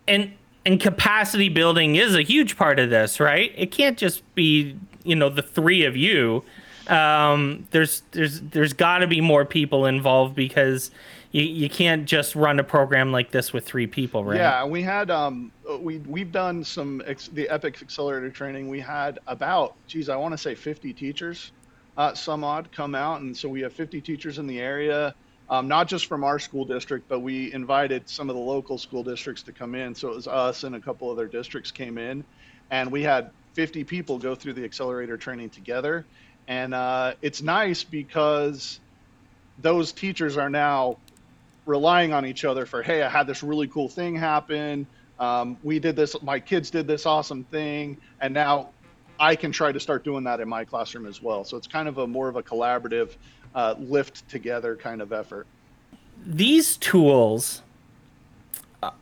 And 0.07 0.35
and 0.67 0.81
capacity 0.81 1.49
building 1.49 1.95
is 1.95 2.15
a 2.17 2.23
huge 2.23 2.57
part 2.57 2.81
of 2.81 2.91
this, 2.91 3.21
right? 3.21 3.53
It 3.57 3.71
can't 3.71 3.97
just 3.97 4.23
be 4.35 4.77
you 5.05 5.15
know 5.15 5.31
the 5.31 5.43
three 5.43 5.85
of 5.85 5.97
you. 5.97 6.43
Um, 6.89 7.67
there's 7.71 8.03
there's 8.11 8.41
there's 8.41 8.73
got 8.73 8.99
to 8.99 9.07
be 9.07 9.21
more 9.21 9.45
people 9.45 9.87
involved 9.87 10.35
because 10.35 10.91
you, 11.31 11.45
you 11.45 11.71
can't 11.71 12.05
just 12.05 12.35
run 12.35 12.59
a 12.59 12.65
program 12.65 13.13
like 13.13 13.31
this 13.31 13.53
with 13.53 13.65
three 13.65 13.87
people, 13.87 14.25
right? 14.25 14.39
Yeah, 14.39 14.65
we 14.65 14.83
had 14.83 15.09
um 15.11 15.53
we 15.81 15.99
we've 15.99 16.33
done 16.33 16.65
some 16.65 17.01
ex- 17.07 17.29
the 17.29 17.49
Epic 17.49 17.81
Accelerator 17.81 18.31
training. 18.31 18.69
We 18.69 18.81
had 18.81 19.21
about 19.29 19.77
geez, 19.87 20.09
I 20.09 20.17
want 20.17 20.33
to 20.33 20.39
say 20.39 20.57
50 20.57 20.93
teachers, 20.93 21.53
uh, 21.97 22.13
some 22.13 22.43
odd, 22.43 22.73
come 22.73 22.97
out, 22.97 23.21
and 23.21 23.37
so 23.37 23.49
we 23.49 23.61
have 23.61 23.73
50 23.73 24.01
teachers 24.01 24.39
in 24.39 24.49
the 24.49 24.59
area 24.59 25.15
um, 25.49 25.69
not 25.69 25.88
just 25.88 26.07
from 26.07 26.25
our 26.25 26.38
school 26.38 26.65
district, 26.65 27.09
but 27.09 27.21
we 27.21 27.53
invited 27.53 28.09
some 28.09 28.29
of 28.29 28.37
the 28.37 28.43
local 28.43 28.79
school 28.79 29.05
districts 29.05 29.43
to 29.45 29.53
come 29.53 29.75
in. 29.75 29.95
So 29.95 30.11
it 30.11 30.17
was 30.17 30.29
us 30.29 30.65
and 30.65 30.75
a 30.75 30.81
couple 30.81 31.11
other 31.11 31.26
districts 31.26 31.71
came 31.71 31.99
in, 31.99 32.25
and 32.71 32.91
we 32.91 33.03
had 33.03 33.31
50 33.55 33.85
people 33.85 34.19
go 34.19 34.35
through 34.35 34.55
the 34.55 34.65
accelerator 34.65 35.17
training 35.17 35.50
together. 35.50 36.05
And 36.49 36.75
uh, 36.75 37.15
it's 37.23 37.43
nice 37.43 37.85
because 37.85 38.81
those 39.59 39.93
teachers 39.93 40.37
are 40.37 40.50
now 40.50 40.99
relying 41.65 42.12
on 42.12 42.26
each 42.26 42.45
other 42.45 42.67
for, 42.67 42.83
hey, 42.83 43.03
I 43.03 43.09
had 43.09 43.26
this 43.26 43.43
really 43.43 43.67
cool 43.69 43.88
thing 43.88 44.15
happen. 44.17 44.87
Um, 45.19 45.57
we 45.62 45.79
did 45.79 45.97
this, 45.97 46.21
my 46.23 46.41
kids 46.41 46.71
did 46.71 46.87
this 46.87 47.07
awesome 47.07 47.45
thing, 47.45 47.97
and 48.21 48.35
now 48.35 48.71
I 49.19 49.35
can 49.35 49.50
try 49.50 49.73
to 49.73 49.81
start 49.81 50.05
doing 50.05 50.25
that 50.25 50.41
in 50.41 50.49
my 50.49 50.65
classroom 50.65 51.07
as 51.07 51.23
well. 51.23 51.45
So 51.45 51.57
it's 51.57 51.67
kind 51.67 51.88
of 51.88 51.99
a 51.99 52.07
more 52.07 52.29
of 52.29 52.37
a 52.37 52.43
collaborative 52.43 53.17
uh, 53.57 53.75
lift 53.79 54.29
together 54.29 54.77
kind 54.77 55.03
of 55.03 55.13
effort. 55.13 55.47
These 56.25 56.77
tools 56.77 57.63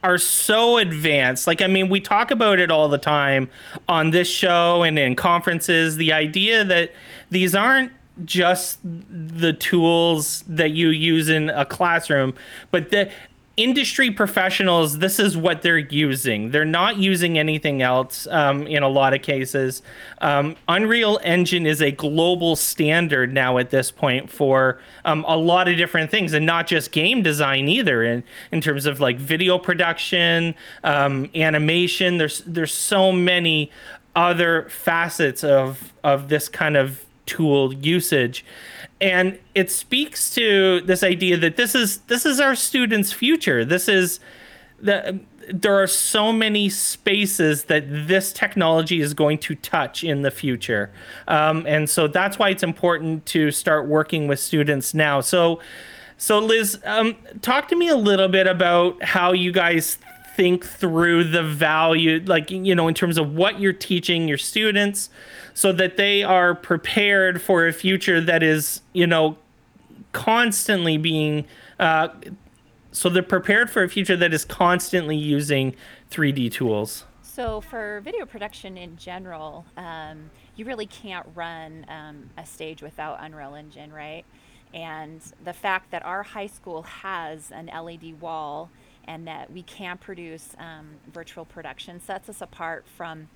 are 0.02 0.16
so 0.16 0.78
advanced. 0.78 1.46
Like, 1.46 1.60
I 1.60 1.66
mean, 1.66 1.88
we 1.88 2.00
talk 2.00 2.30
about 2.30 2.58
it 2.58 2.70
all 2.70 2.88
the 2.88 2.96
time 2.96 3.50
on 3.88 4.10
this 4.10 4.28
show 4.28 4.82
and 4.82 4.98
in 4.98 5.16
conferences. 5.16 5.96
The 5.96 6.12
idea 6.12 6.64
that 6.64 6.92
these 7.30 7.54
aren't 7.54 7.92
just 8.24 8.78
the 8.82 9.52
tools 9.52 10.44
that 10.46 10.70
you 10.70 10.90
use 10.90 11.28
in 11.28 11.50
a 11.50 11.64
classroom, 11.64 12.34
but 12.70 12.90
that 12.90 13.10
industry 13.56 14.10
professionals, 14.10 14.98
this 14.98 15.20
is 15.20 15.36
what 15.36 15.62
they're 15.62 15.78
using. 15.78 16.50
They're 16.50 16.64
not 16.64 16.96
using 16.96 17.38
anything 17.38 17.82
else 17.82 18.26
um, 18.28 18.66
in 18.66 18.82
a 18.82 18.88
lot 18.88 19.14
of 19.14 19.22
cases. 19.22 19.82
Um, 20.20 20.56
Unreal 20.66 21.20
Engine 21.22 21.66
is 21.66 21.80
a 21.80 21.92
global 21.92 22.56
standard 22.56 23.32
now 23.32 23.58
at 23.58 23.70
this 23.70 23.90
point 23.90 24.30
for 24.30 24.80
um, 25.04 25.24
a 25.28 25.36
lot 25.36 25.68
of 25.68 25.76
different 25.76 26.10
things, 26.10 26.32
and 26.32 26.44
not 26.44 26.66
just 26.66 26.90
game 26.90 27.22
design 27.22 27.68
either. 27.68 28.02
In 28.02 28.24
in 28.50 28.60
terms 28.60 28.86
of 28.86 29.00
like 29.00 29.18
video 29.18 29.58
production, 29.58 30.54
um, 30.82 31.30
animation, 31.34 32.18
there's 32.18 32.40
there's 32.40 32.74
so 32.74 33.12
many 33.12 33.70
other 34.16 34.68
facets 34.68 35.44
of 35.44 35.92
of 36.02 36.28
this 36.28 36.48
kind 36.48 36.76
of 36.76 37.03
tool 37.26 37.72
usage 37.74 38.44
and 39.00 39.38
it 39.54 39.70
speaks 39.70 40.30
to 40.34 40.80
this 40.82 41.02
idea 41.02 41.36
that 41.36 41.56
this 41.56 41.74
is 41.74 41.98
this 42.02 42.24
is 42.24 42.40
our 42.40 42.54
students' 42.54 43.12
future. 43.12 43.64
This 43.64 43.88
is 43.88 44.20
the 44.80 45.20
there 45.52 45.74
are 45.74 45.86
so 45.86 46.32
many 46.32 46.70
spaces 46.70 47.64
that 47.64 47.84
this 47.86 48.32
technology 48.32 49.02
is 49.02 49.12
going 49.12 49.36
to 49.36 49.54
touch 49.56 50.02
in 50.02 50.22
the 50.22 50.30
future, 50.30 50.90
um, 51.28 51.66
and 51.66 51.90
so 51.90 52.08
that's 52.08 52.38
why 52.38 52.48
it's 52.48 52.62
important 52.62 53.26
to 53.26 53.50
start 53.50 53.86
working 53.86 54.26
with 54.26 54.40
students 54.40 54.94
now. 54.94 55.20
So, 55.20 55.60
so 56.16 56.38
Liz, 56.38 56.80
um, 56.84 57.16
talk 57.42 57.68
to 57.68 57.76
me 57.76 57.88
a 57.88 57.96
little 57.96 58.28
bit 58.28 58.46
about 58.46 59.02
how 59.02 59.32
you 59.32 59.52
guys 59.52 59.98
think 60.34 60.64
through 60.64 61.24
the 61.24 61.42
value, 61.42 62.22
like 62.26 62.50
you 62.50 62.74
know, 62.74 62.88
in 62.88 62.94
terms 62.94 63.18
of 63.18 63.34
what 63.34 63.60
you're 63.60 63.72
teaching 63.72 64.28
your 64.28 64.38
students 64.38 65.10
so 65.54 65.72
that 65.72 65.96
they 65.96 66.22
are 66.22 66.54
prepared 66.54 67.40
for 67.40 67.66
a 67.66 67.72
future 67.72 68.20
that 68.20 68.42
is, 68.42 68.80
you 68.92 69.06
know, 69.06 69.38
constantly 70.12 70.96
being. 70.98 71.46
Uh, 71.78 72.08
so 72.90 73.08
they're 73.08 73.22
prepared 73.22 73.70
for 73.70 73.82
a 73.82 73.88
future 73.88 74.16
that 74.16 74.32
is 74.32 74.44
constantly 74.44 75.16
using 75.16 75.74
3D 76.10 76.52
tools. 76.52 77.04
So 77.22 77.60
for 77.60 78.00
video 78.04 78.24
production 78.24 78.76
in 78.76 78.96
general, 78.96 79.64
um, 79.76 80.30
you 80.54 80.64
really 80.64 80.86
can't 80.86 81.26
run 81.34 81.84
um, 81.88 82.30
a 82.38 82.46
stage 82.46 82.80
without 82.80 83.18
Unreal 83.20 83.56
Engine, 83.56 83.92
right? 83.92 84.24
And 84.72 85.20
the 85.42 85.52
fact 85.52 85.90
that 85.90 86.04
our 86.04 86.22
high 86.22 86.46
school 86.46 86.82
has 86.82 87.50
an 87.50 87.66
LED 87.66 88.20
wall 88.20 88.70
and 89.06 89.26
that 89.26 89.52
we 89.52 89.62
can 89.62 89.98
produce 89.98 90.54
um, 90.58 90.86
virtual 91.12 91.44
production 91.44 92.00
sets 92.00 92.28
us 92.28 92.40
apart 92.40 92.84
from 92.96 93.28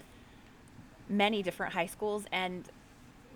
many 1.09 1.43
different 1.43 1.73
high 1.73 1.87
schools 1.87 2.25
and 2.33 2.65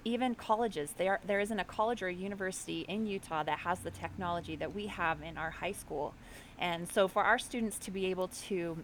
even 0.04 0.34
colleges. 0.34 0.94
There, 0.96 1.20
there 1.26 1.40
isn't 1.40 1.58
a 1.58 1.64
college 1.64 2.02
or 2.02 2.08
a 2.08 2.14
university 2.14 2.84
in 2.88 3.06
Utah 3.06 3.42
that 3.44 3.60
has 3.60 3.80
the 3.80 3.90
technology 3.90 4.56
that 4.56 4.74
we 4.74 4.86
have 4.88 5.22
in 5.22 5.36
our 5.36 5.50
high 5.50 5.72
school. 5.72 6.14
And 6.58 6.88
so, 6.88 7.08
for 7.08 7.22
our 7.24 7.38
students 7.38 7.78
to 7.78 7.90
be 7.90 8.06
able 8.06 8.28
to 8.48 8.78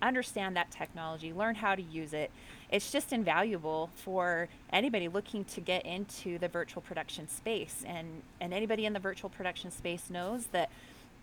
understand 0.00 0.56
that 0.56 0.70
technology, 0.70 1.32
learn 1.32 1.56
how 1.56 1.74
to 1.74 1.82
use 1.82 2.12
it, 2.12 2.30
it's 2.70 2.92
just 2.92 3.12
invaluable 3.12 3.90
for 3.96 4.48
anybody 4.72 5.08
looking 5.08 5.44
to 5.44 5.60
get 5.60 5.84
into 5.84 6.38
the 6.38 6.48
virtual 6.48 6.82
production 6.82 7.28
space. 7.28 7.84
And, 7.86 8.22
and 8.40 8.52
anybody 8.52 8.86
in 8.86 8.92
the 8.92 9.00
virtual 9.00 9.30
production 9.30 9.70
space 9.70 10.10
knows 10.10 10.46
that 10.46 10.70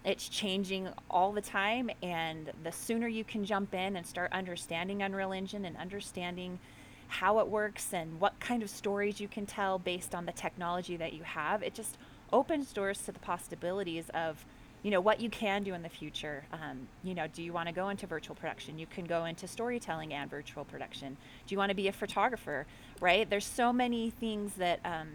it's 0.06 0.30
changing 0.30 0.90
all 1.10 1.32
the 1.32 1.42
time. 1.42 1.90
And 2.02 2.52
the 2.64 2.72
sooner 2.72 3.08
you 3.08 3.24
can 3.24 3.44
jump 3.44 3.74
in 3.74 3.96
and 3.96 4.06
start 4.06 4.32
understanding 4.32 5.02
Unreal 5.02 5.34
Engine 5.34 5.66
and 5.66 5.76
understanding 5.78 6.60
how 7.08 7.40
it 7.40 7.48
works 7.48 7.94
and 7.94 8.20
what 8.20 8.40
kind 8.40 8.64
of 8.64 8.70
stories 8.70 9.20
you 9.20 9.28
can 9.28 9.46
tell 9.46 9.80
based 9.80 10.16
on 10.16 10.26
the 10.26 10.32
technology 10.32 10.98
that 10.98 11.14
you 11.14 11.24
have. 11.24 11.64
It 11.64 11.74
just 11.74 11.98
opens 12.32 12.72
doors 12.72 13.02
to 13.04 13.12
the 13.12 13.20
possibilities 13.20 14.10
of 14.14 14.46
you 14.84 14.92
know 14.92 15.02
what 15.02 15.20
you 15.20 15.32
can 15.32 15.64
do 15.64 15.74
in 15.74 15.82
the 15.82 15.90
future 15.90 16.44
um, 16.54 16.88
you 17.04 17.16
know 17.16 17.26
do 17.28 17.42
you 17.42 17.52
want 17.52 17.68
to 17.68 17.74
go 17.74 17.90
into 17.90 18.06
virtual 18.06 18.36
production 18.36 18.78
you 18.78 18.86
can 18.86 19.06
go 19.06 19.26
into 19.26 19.48
storytelling 19.48 20.14
and 20.14 20.30
virtual 20.30 20.64
production 20.64 21.18
do 21.48 21.54
you 21.54 21.58
want 21.58 21.70
to 21.70 21.76
be 21.76 21.88
a 21.88 21.92
photographer 21.92 22.68
right 23.00 23.30
there's 23.30 23.46
so 23.46 23.74
many 23.74 24.12
things 24.12 24.54
that 24.56 24.80
um, 24.86 25.08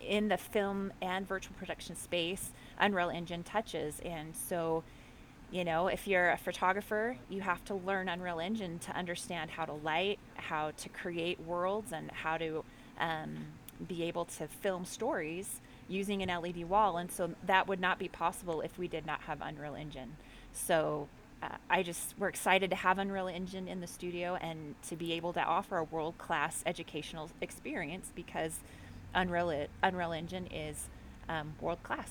in 0.00 0.28
the 0.28 0.36
film 0.36 0.92
and 1.02 1.26
virtual 1.26 1.54
production 1.58 1.94
space 1.96 2.50
unreal 2.78 3.10
engine 3.10 3.42
touches 3.42 4.00
and 4.00 4.34
so 4.34 4.82
you 5.50 5.64
know, 5.64 5.88
if 5.88 6.06
you're 6.06 6.30
a 6.30 6.36
photographer, 6.36 7.16
you 7.28 7.40
have 7.40 7.64
to 7.64 7.74
learn 7.74 8.08
Unreal 8.08 8.38
Engine 8.38 8.78
to 8.80 8.92
understand 8.96 9.50
how 9.50 9.64
to 9.64 9.72
light, 9.72 10.18
how 10.36 10.70
to 10.76 10.88
create 10.88 11.40
worlds, 11.40 11.92
and 11.92 12.10
how 12.12 12.38
to 12.38 12.64
um, 12.98 13.36
be 13.88 14.04
able 14.04 14.26
to 14.26 14.46
film 14.46 14.84
stories 14.84 15.60
using 15.88 16.22
an 16.22 16.28
LED 16.28 16.68
wall. 16.68 16.98
And 16.98 17.10
so 17.10 17.34
that 17.46 17.66
would 17.66 17.80
not 17.80 17.98
be 17.98 18.06
possible 18.06 18.60
if 18.60 18.78
we 18.78 18.86
did 18.86 19.04
not 19.04 19.22
have 19.22 19.40
Unreal 19.42 19.74
Engine. 19.74 20.16
So 20.52 21.08
uh, 21.42 21.48
I 21.68 21.82
just, 21.82 22.14
we're 22.16 22.28
excited 22.28 22.70
to 22.70 22.76
have 22.76 22.98
Unreal 22.98 23.26
Engine 23.26 23.66
in 23.66 23.80
the 23.80 23.88
studio 23.88 24.36
and 24.36 24.76
to 24.88 24.94
be 24.94 25.14
able 25.14 25.32
to 25.32 25.42
offer 25.42 25.78
a 25.78 25.84
world 25.84 26.16
class 26.18 26.62
educational 26.64 27.28
experience 27.40 28.12
because 28.14 28.60
Unreal, 29.14 29.66
Unreal 29.82 30.12
Engine 30.12 30.46
is 30.46 30.88
um, 31.28 31.54
world 31.60 31.82
class. 31.82 32.10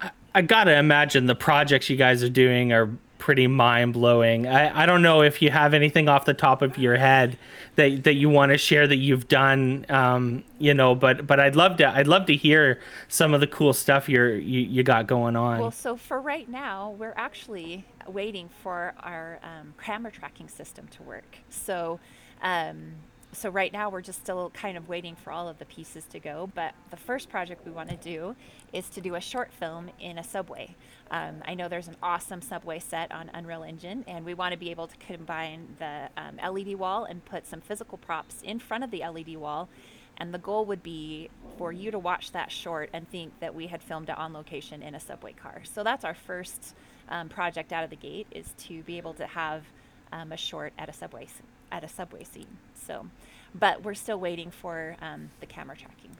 I, 0.00 0.10
I 0.34 0.42
gotta 0.42 0.76
imagine 0.76 1.26
the 1.26 1.34
projects 1.34 1.88
you 1.88 1.96
guys 1.96 2.22
are 2.22 2.28
doing 2.28 2.72
are 2.72 2.90
pretty 3.24 3.46
mind 3.46 3.94
blowing. 3.94 4.46
I, 4.46 4.82
I 4.82 4.84
don't 4.84 5.00
know 5.00 5.22
if 5.22 5.40
you 5.40 5.50
have 5.50 5.72
anything 5.72 6.10
off 6.10 6.26
the 6.26 6.34
top 6.34 6.60
of 6.60 6.76
your 6.76 6.96
head 6.96 7.38
that 7.76 8.04
that 8.04 8.16
you 8.16 8.28
want 8.28 8.52
to 8.52 8.58
share 8.58 8.86
that 8.86 8.98
you've 8.98 9.28
done, 9.28 9.86
um, 9.88 10.44
you 10.58 10.74
know. 10.74 10.94
But 10.94 11.26
but 11.26 11.40
I'd 11.40 11.56
love 11.56 11.78
to 11.78 11.88
I'd 11.88 12.06
love 12.06 12.26
to 12.26 12.36
hear 12.36 12.80
some 13.08 13.32
of 13.32 13.40
the 13.40 13.46
cool 13.46 13.72
stuff 13.72 14.10
you're 14.10 14.36
you, 14.36 14.60
you 14.60 14.82
got 14.82 15.06
going 15.06 15.36
on. 15.36 15.58
Well, 15.58 15.70
so 15.70 15.96
for 15.96 16.20
right 16.20 16.46
now, 16.50 16.90
we're 16.98 17.14
actually 17.16 17.86
waiting 18.06 18.50
for 18.62 18.92
our 19.00 19.40
um, 19.42 19.72
camera 19.82 20.12
tracking 20.12 20.48
system 20.48 20.86
to 20.88 21.02
work. 21.02 21.38
So. 21.48 22.00
Um, 22.42 22.96
so 23.34 23.50
right 23.50 23.72
now 23.72 23.90
we're 23.90 24.00
just 24.00 24.20
still 24.20 24.50
kind 24.50 24.76
of 24.76 24.88
waiting 24.88 25.14
for 25.14 25.30
all 25.30 25.48
of 25.48 25.58
the 25.58 25.64
pieces 25.64 26.04
to 26.04 26.18
go 26.18 26.50
but 26.54 26.74
the 26.90 26.96
first 26.96 27.28
project 27.28 27.64
we 27.64 27.72
want 27.72 27.88
to 27.88 27.96
do 27.96 28.34
is 28.72 28.88
to 28.88 29.00
do 29.00 29.14
a 29.14 29.20
short 29.20 29.52
film 29.52 29.90
in 30.00 30.18
a 30.18 30.24
subway. 30.24 30.74
Um, 31.10 31.42
i 31.46 31.54
know 31.54 31.68
there's 31.68 31.88
an 31.88 31.96
awesome 32.02 32.40
subway 32.40 32.78
set 32.78 33.12
on 33.12 33.30
unreal 33.34 33.62
engine 33.62 34.04
and 34.06 34.24
we 34.24 34.34
want 34.34 34.52
to 34.52 34.58
be 34.58 34.70
able 34.70 34.86
to 34.86 34.96
combine 34.96 35.76
the 35.78 36.08
um, 36.16 36.36
led 36.54 36.74
wall 36.78 37.04
and 37.04 37.24
put 37.24 37.46
some 37.46 37.60
physical 37.60 37.98
props 37.98 38.36
in 38.42 38.58
front 38.58 38.84
of 38.84 38.90
the 38.90 39.00
led 39.00 39.36
wall. 39.36 39.68
And 40.16 40.32
the 40.32 40.38
goal 40.38 40.64
would 40.66 40.82
be 40.82 41.28
for 41.58 41.72
you 41.72 41.90
to 41.90 41.98
watch 41.98 42.32
that 42.32 42.52
short 42.52 42.90
and 42.92 43.08
think 43.08 43.40
that 43.40 43.54
we 43.54 43.66
had 43.66 43.82
filmed 43.82 44.08
it 44.08 44.16
on 44.16 44.32
location 44.32 44.82
in 44.82 44.94
a 44.94 45.00
subway 45.00 45.32
car. 45.32 45.62
So 45.64 45.82
that's 45.82 46.04
our 46.04 46.14
first 46.14 46.74
um, 47.08 47.28
project 47.28 47.72
out 47.72 47.84
of 47.84 47.90
the 47.90 47.96
gate 47.96 48.26
is 48.30 48.52
to 48.58 48.82
be 48.82 48.96
able 48.96 49.14
to 49.14 49.26
have 49.26 49.64
um, 50.12 50.32
a 50.32 50.36
short 50.36 50.72
at 50.78 50.88
a 50.88 50.92
subway 50.92 51.26
at 51.74 51.84
a 51.84 51.88
subway 51.88 52.24
scene 52.24 52.58
so, 52.86 53.06
but 53.54 53.82
we're 53.82 53.94
still 53.94 54.18
waiting 54.18 54.50
for 54.50 54.96
um, 55.00 55.30
the 55.40 55.46
camera 55.46 55.76
tracking. 55.76 56.10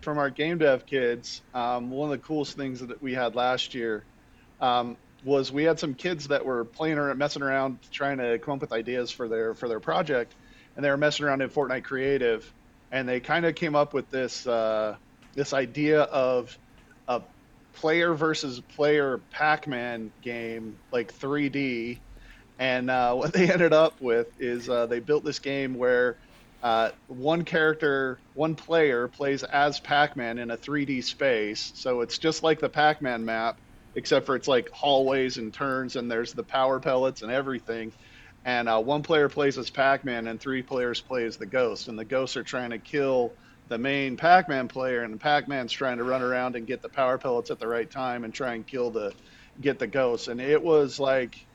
From 0.00 0.18
our 0.18 0.30
game 0.30 0.58
dev 0.58 0.86
kids, 0.86 1.42
um, 1.54 1.90
one 1.90 2.10
of 2.10 2.20
the 2.20 2.26
coolest 2.26 2.56
things 2.56 2.80
that 2.80 3.02
we 3.02 3.14
had 3.14 3.34
last 3.34 3.74
year 3.74 4.04
um, 4.60 4.96
was 5.24 5.50
we 5.50 5.64
had 5.64 5.78
some 5.78 5.94
kids 5.94 6.28
that 6.28 6.44
were 6.44 6.64
playing 6.64 6.98
around, 6.98 7.18
messing 7.18 7.42
around, 7.42 7.78
trying 7.90 8.18
to 8.18 8.38
come 8.38 8.54
up 8.54 8.60
with 8.60 8.72
ideas 8.72 9.10
for 9.10 9.28
their 9.28 9.54
for 9.54 9.68
their 9.68 9.80
project, 9.80 10.34
and 10.76 10.84
they 10.84 10.90
were 10.90 10.96
messing 10.96 11.24
around 11.24 11.40
in 11.40 11.48
Fortnite 11.48 11.84
Creative, 11.84 12.50
and 12.92 13.08
they 13.08 13.20
kind 13.20 13.46
of 13.46 13.54
came 13.54 13.74
up 13.74 13.94
with 13.94 14.10
this 14.10 14.46
uh, 14.46 14.96
this 15.34 15.52
idea 15.52 16.02
of 16.02 16.56
a 17.08 17.22
player 17.74 18.14
versus 18.14 18.60
player 18.76 19.18
Pac-Man 19.30 20.12
game, 20.22 20.76
like 20.92 21.12
3D, 21.12 21.98
and 22.58 22.90
uh, 22.90 23.14
what 23.14 23.32
they 23.32 23.50
ended 23.50 23.72
up 23.72 24.00
with 24.00 24.28
is 24.40 24.68
uh, 24.68 24.86
they 24.86 25.00
built 25.00 25.24
this 25.24 25.38
game 25.38 25.74
where 25.74 26.16
uh, 26.62 26.90
one 27.08 27.44
character, 27.44 28.18
one 28.32 28.54
player 28.54 29.06
plays 29.06 29.42
as 29.42 29.80
Pac-Man 29.80 30.38
in 30.38 30.50
a 30.50 30.56
3D 30.56 31.04
space. 31.04 31.72
So 31.74 32.00
it's 32.00 32.16
just 32.16 32.42
like 32.42 32.58
the 32.58 32.70
Pac-Man 32.70 33.24
map, 33.24 33.58
except 33.94 34.24
for 34.24 34.34
it's 34.34 34.48
like 34.48 34.70
hallways 34.70 35.36
and 35.36 35.52
turns, 35.52 35.96
and 35.96 36.10
there's 36.10 36.32
the 36.32 36.42
power 36.42 36.80
pellets 36.80 37.20
and 37.20 37.30
everything. 37.30 37.92
And 38.46 38.68
uh, 38.68 38.80
one 38.80 39.02
player 39.02 39.28
plays 39.28 39.58
as 39.58 39.68
Pac-Man, 39.68 40.26
and 40.26 40.40
three 40.40 40.62
players 40.62 41.02
play 41.02 41.24
as 41.26 41.36
the 41.36 41.46
Ghost. 41.46 41.88
And 41.88 41.98
the 41.98 42.04
Ghosts 42.04 42.36
are 42.38 42.42
trying 42.42 42.70
to 42.70 42.78
kill 42.78 43.32
the 43.68 43.76
main 43.76 44.16
Pac-Man 44.16 44.68
player, 44.68 45.02
and 45.02 45.20
Pac-Man's 45.20 45.72
trying 45.72 45.98
to 45.98 46.04
run 46.04 46.22
around 46.22 46.56
and 46.56 46.66
get 46.66 46.80
the 46.80 46.88
power 46.88 47.18
pellets 47.18 47.50
at 47.50 47.58
the 47.58 47.68
right 47.68 47.90
time 47.90 48.24
and 48.24 48.32
try 48.32 48.54
and 48.54 48.66
kill 48.66 48.90
the 48.90 49.12
get 49.60 49.78
the 49.78 49.86
Ghost. 49.86 50.28
And 50.28 50.40
it 50.40 50.62
was 50.62 50.98
like 50.98 51.46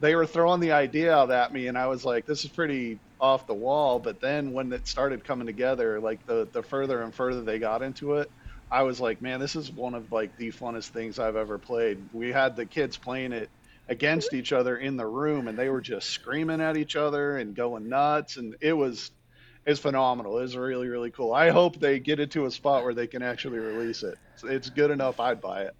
they 0.00 0.14
were 0.14 0.26
throwing 0.26 0.60
the 0.60 0.72
idea 0.72 1.12
out 1.14 1.30
at 1.30 1.52
me, 1.52 1.66
and 1.68 1.76
I 1.78 1.86
was 1.88 2.04
like, 2.04 2.26
"This 2.26 2.44
is 2.44 2.50
pretty 2.52 3.00
off 3.20 3.46
the 3.46 3.54
wall." 3.54 3.98
But 4.00 4.20
then 4.20 4.52
when 4.52 4.72
it 4.72 4.86
started 4.88 5.24
coming 5.24 5.46
together, 5.46 6.00
like 6.00 6.20
the 6.26 6.48
the 6.52 6.62
further 6.62 7.02
and 7.02 7.14
further 7.14 7.42
they 7.42 7.58
got 7.58 7.82
into 7.82 8.14
it, 8.14 8.28
I 8.70 8.82
was 8.84 9.00
like, 9.00 9.20
"Man, 9.22 9.40
this 9.40 9.56
is 9.56 9.72
one 9.72 9.94
of 9.94 10.12
like 10.12 10.32
the 10.36 10.50
funnest 10.50 10.90
things 10.90 11.18
I've 11.18 11.36
ever 11.36 11.58
played." 11.58 12.08
We 12.12 12.32
had 12.32 12.56
the 12.56 12.66
kids 12.66 12.98
playing 12.98 13.32
it 13.32 13.50
against 13.88 14.34
each 14.34 14.52
other 14.52 14.76
in 14.76 14.96
the 14.96 15.06
room, 15.06 15.48
and 15.48 15.58
they 15.58 15.70
were 15.70 15.80
just 15.80 16.08
screaming 16.10 16.60
at 16.60 16.76
each 16.76 16.96
other 16.96 17.36
and 17.36 17.56
going 17.56 17.88
nuts, 17.88 18.36
and 18.36 18.56
it 18.60 18.74
was 18.74 19.10
it's 19.66 19.80
phenomenal. 19.80 20.38
It's 20.38 20.54
really 20.56 20.88
really 20.88 21.10
cool. 21.10 21.32
I 21.32 21.50
hope 21.50 21.78
they 21.80 22.00
get 22.00 22.20
it 22.20 22.32
to 22.32 22.46
a 22.46 22.50
spot 22.50 22.84
where 22.84 22.94
they 22.94 23.06
can 23.08 23.22
actually 23.22 23.58
release 23.58 24.02
it. 24.02 24.18
It's 24.44 24.70
good 24.70 24.90
enough. 24.90 25.20
I'd 25.20 25.40
buy 25.40 25.62
it. 25.64 25.74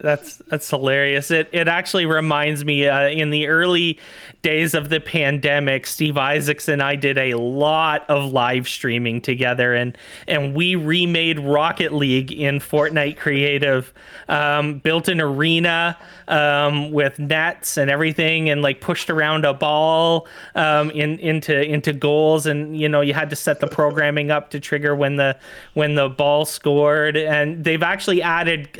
That's 0.00 0.36
that's 0.36 0.70
hilarious. 0.70 1.30
It 1.32 1.48
it 1.50 1.66
actually 1.66 2.06
reminds 2.06 2.64
me 2.64 2.86
uh, 2.86 3.08
in 3.08 3.30
the 3.30 3.48
early 3.48 3.98
days 4.42 4.74
of 4.74 4.90
the 4.90 5.00
pandemic, 5.00 5.86
Steve 5.88 6.16
Isaacs 6.16 6.68
and 6.68 6.80
I 6.80 6.94
did 6.94 7.18
a 7.18 7.34
lot 7.34 8.08
of 8.08 8.32
live 8.32 8.68
streaming 8.68 9.20
together, 9.20 9.74
and 9.74 9.98
and 10.28 10.54
we 10.54 10.76
remade 10.76 11.40
Rocket 11.40 11.92
League 11.92 12.30
in 12.30 12.60
Fortnite 12.60 13.16
Creative, 13.16 13.92
um, 14.28 14.78
built 14.78 15.08
an 15.08 15.20
arena 15.20 15.98
um, 16.28 16.92
with 16.92 17.18
nets 17.18 17.76
and 17.76 17.90
everything, 17.90 18.50
and 18.50 18.62
like 18.62 18.80
pushed 18.80 19.10
around 19.10 19.44
a 19.44 19.52
ball 19.52 20.28
um, 20.54 20.92
in 20.92 21.18
into 21.18 21.60
into 21.60 21.92
goals, 21.92 22.46
and 22.46 22.78
you 22.78 22.88
know 22.88 23.00
you 23.00 23.14
had 23.14 23.30
to 23.30 23.36
set 23.36 23.58
the 23.58 23.66
programming 23.66 24.30
up 24.30 24.50
to 24.50 24.60
trigger 24.60 24.94
when 24.94 25.16
the 25.16 25.36
when 25.74 25.96
the 25.96 26.08
ball 26.08 26.44
scored, 26.44 27.16
and 27.16 27.64
they've 27.64 27.82
actually 27.82 28.22
added 28.22 28.78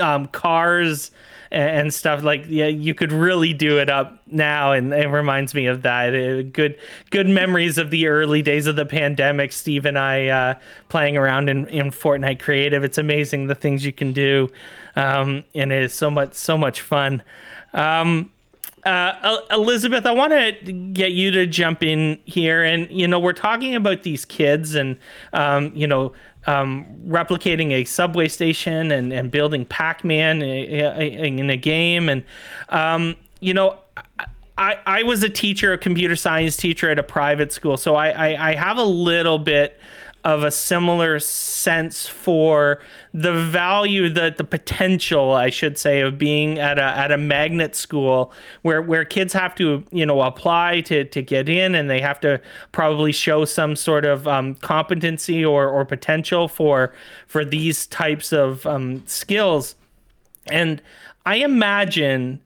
um, 0.00 0.26
cars 0.28 1.10
and, 1.50 1.92
stuff 1.92 2.22
like 2.22 2.44
yeah 2.48 2.66
you 2.66 2.94
could 2.94 3.12
really 3.12 3.52
do 3.52 3.78
it 3.78 3.90
up 3.90 4.22
now 4.26 4.72
and 4.72 4.92
it 4.94 5.08
reminds 5.08 5.54
me 5.54 5.66
of 5.66 5.82
that. 5.82 6.14
Uh, 6.14 6.42
good 6.42 6.78
good 7.10 7.28
memories 7.28 7.76
of 7.76 7.90
the 7.90 8.06
early 8.06 8.40
days 8.40 8.66
of 8.66 8.76
the 8.76 8.86
pandemic 8.86 9.52
steve 9.52 9.84
and 9.84 9.98
i 9.98 10.28
uh, 10.28 10.54
playing 10.88 11.16
around 11.16 11.50
in, 11.50 11.66
in 11.68 11.90
fortnite 11.90 12.40
creative. 12.40 12.84
It's 12.84 12.98
amazing 12.98 13.48
the 13.48 13.54
things 13.54 13.84
you 13.84 13.92
can 13.92 14.12
do 14.12 14.48
um, 14.96 15.44
and 15.54 15.72
it 15.72 15.82
is 15.82 15.92
so 15.92 16.10
much 16.10 16.34
so 16.34 16.56
much 16.56 16.80
fun. 16.80 17.22
Um, 17.74 18.30
uh, 18.84 19.38
Elizabeth, 19.50 20.06
I 20.06 20.12
want 20.12 20.32
to 20.32 20.72
get 20.72 21.12
you 21.12 21.30
to 21.32 21.46
jump 21.46 21.82
in 21.82 22.18
here, 22.24 22.64
and 22.64 22.90
you 22.90 23.06
know 23.06 23.18
we're 23.18 23.32
talking 23.32 23.74
about 23.74 24.02
these 24.02 24.24
kids, 24.24 24.74
and 24.74 24.98
um, 25.32 25.72
you 25.74 25.86
know 25.86 26.12
um, 26.46 26.86
replicating 27.06 27.72
a 27.72 27.84
subway 27.84 28.28
station 28.28 28.90
and, 28.90 29.12
and 29.12 29.30
building 29.30 29.64
Pac-Man 29.64 30.42
in 30.42 31.50
a 31.50 31.56
game. 31.56 32.08
And, 32.08 32.24
um, 32.68 33.16
you 33.40 33.54
know, 33.54 33.78
I, 34.58 34.78
I 34.84 35.02
was 35.02 35.22
a 35.22 35.28
teacher, 35.28 35.72
a 35.72 35.78
computer 35.78 36.16
science 36.16 36.56
teacher 36.56 36.90
at 36.90 36.98
a 36.98 37.02
private 37.02 37.52
school. 37.52 37.76
So 37.76 37.94
I, 37.94 38.10
I, 38.10 38.50
I 38.50 38.54
have 38.54 38.76
a 38.76 38.84
little 38.84 39.38
bit 39.38 39.78
of 40.24 40.44
a 40.44 40.50
similar 40.50 41.18
sense 41.18 42.06
for 42.06 42.80
the 43.12 43.32
value, 43.32 44.08
the 44.08 44.32
the 44.36 44.44
potential, 44.44 45.32
I 45.32 45.50
should 45.50 45.76
say, 45.76 46.00
of 46.00 46.16
being 46.16 46.58
at 46.58 46.78
a 46.78 46.82
at 46.82 47.10
a 47.10 47.18
magnet 47.18 47.74
school 47.74 48.32
where 48.62 48.80
where 48.80 49.04
kids 49.04 49.32
have 49.32 49.54
to 49.56 49.84
you 49.90 50.06
know 50.06 50.22
apply 50.22 50.82
to 50.82 51.04
to 51.04 51.22
get 51.22 51.48
in, 51.48 51.74
and 51.74 51.90
they 51.90 52.00
have 52.00 52.20
to 52.20 52.40
probably 52.70 53.12
show 53.12 53.44
some 53.44 53.74
sort 53.74 54.04
of 54.04 54.28
um, 54.28 54.54
competency 54.56 55.44
or 55.44 55.68
or 55.68 55.84
potential 55.84 56.46
for 56.46 56.92
for 57.26 57.44
these 57.44 57.86
types 57.88 58.32
of 58.32 58.64
um, 58.64 59.02
skills, 59.06 59.74
and 60.46 60.80
I 61.26 61.36
imagine 61.36 62.40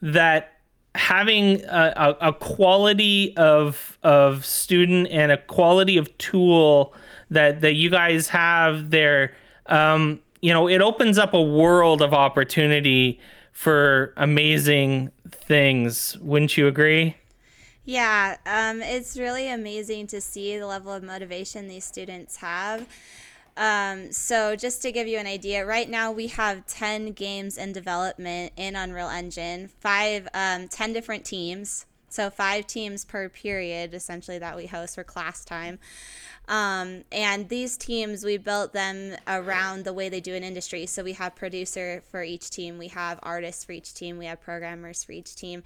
that 0.00 0.52
having 0.94 1.62
a, 1.64 1.92
a, 2.20 2.28
a, 2.28 2.32
quality 2.32 3.36
of 3.36 3.98
of 4.02 4.44
student 4.46 5.08
and 5.10 5.30
a 5.30 5.36
quality 5.36 5.98
of 5.98 6.16
tool 6.16 6.94
that 7.30 7.60
that 7.60 7.74
you 7.74 7.90
guys 7.90 8.28
have 8.28 8.90
there 8.90 9.34
um, 9.66 10.20
you 10.40 10.52
know 10.52 10.68
it 10.68 10.80
opens 10.80 11.18
up 11.18 11.34
a 11.34 11.42
world 11.42 12.02
of 12.02 12.14
opportunity 12.14 13.20
for 13.52 14.12
amazing 14.18 15.10
things. 15.30 16.18
Wouldn't 16.18 16.56
you 16.56 16.66
agree? 16.66 17.16
Yeah 17.84 18.36
um, 18.46 18.82
it's 18.82 19.16
really 19.16 19.48
amazing 19.48 20.08
to 20.08 20.20
see 20.20 20.58
the 20.58 20.66
level 20.66 20.92
of 20.92 21.02
motivation 21.02 21.68
these 21.68 21.84
students 21.84 22.36
have. 22.36 22.86
Um, 23.56 24.12
so 24.12 24.54
just 24.54 24.82
to 24.82 24.92
give 24.92 25.06
you 25.06 25.18
an 25.18 25.26
idea, 25.26 25.64
right 25.64 25.88
now 25.88 26.12
we 26.12 26.26
have 26.28 26.66
10 26.66 27.12
games 27.12 27.56
in 27.56 27.72
development 27.72 28.52
in 28.56 28.76
Unreal 28.76 29.08
Engine, 29.08 29.70
five, 29.80 30.28
um, 30.34 30.68
10 30.68 30.92
different 30.92 31.24
teams. 31.24 31.86
So 32.16 32.30
five 32.30 32.66
teams 32.66 33.04
per 33.04 33.28
period, 33.28 33.92
essentially, 33.92 34.38
that 34.38 34.56
we 34.56 34.64
host 34.64 34.94
for 34.94 35.04
class 35.04 35.44
time. 35.44 35.78
Um, 36.48 37.04
and 37.12 37.50
these 37.50 37.76
teams, 37.76 38.24
we 38.24 38.38
built 38.38 38.72
them 38.72 39.16
around 39.28 39.84
the 39.84 39.92
way 39.92 40.08
they 40.08 40.22
do 40.22 40.32
in 40.32 40.42
industry. 40.42 40.86
So 40.86 41.04
we 41.04 41.12
have 41.12 41.36
producer 41.36 42.02
for 42.10 42.22
each 42.22 42.48
team, 42.48 42.78
we 42.78 42.88
have 42.88 43.20
artists 43.22 43.64
for 43.64 43.72
each 43.72 43.92
team, 43.92 44.16
we 44.16 44.24
have 44.24 44.40
programmers 44.40 45.04
for 45.04 45.12
each 45.12 45.34
team. 45.34 45.62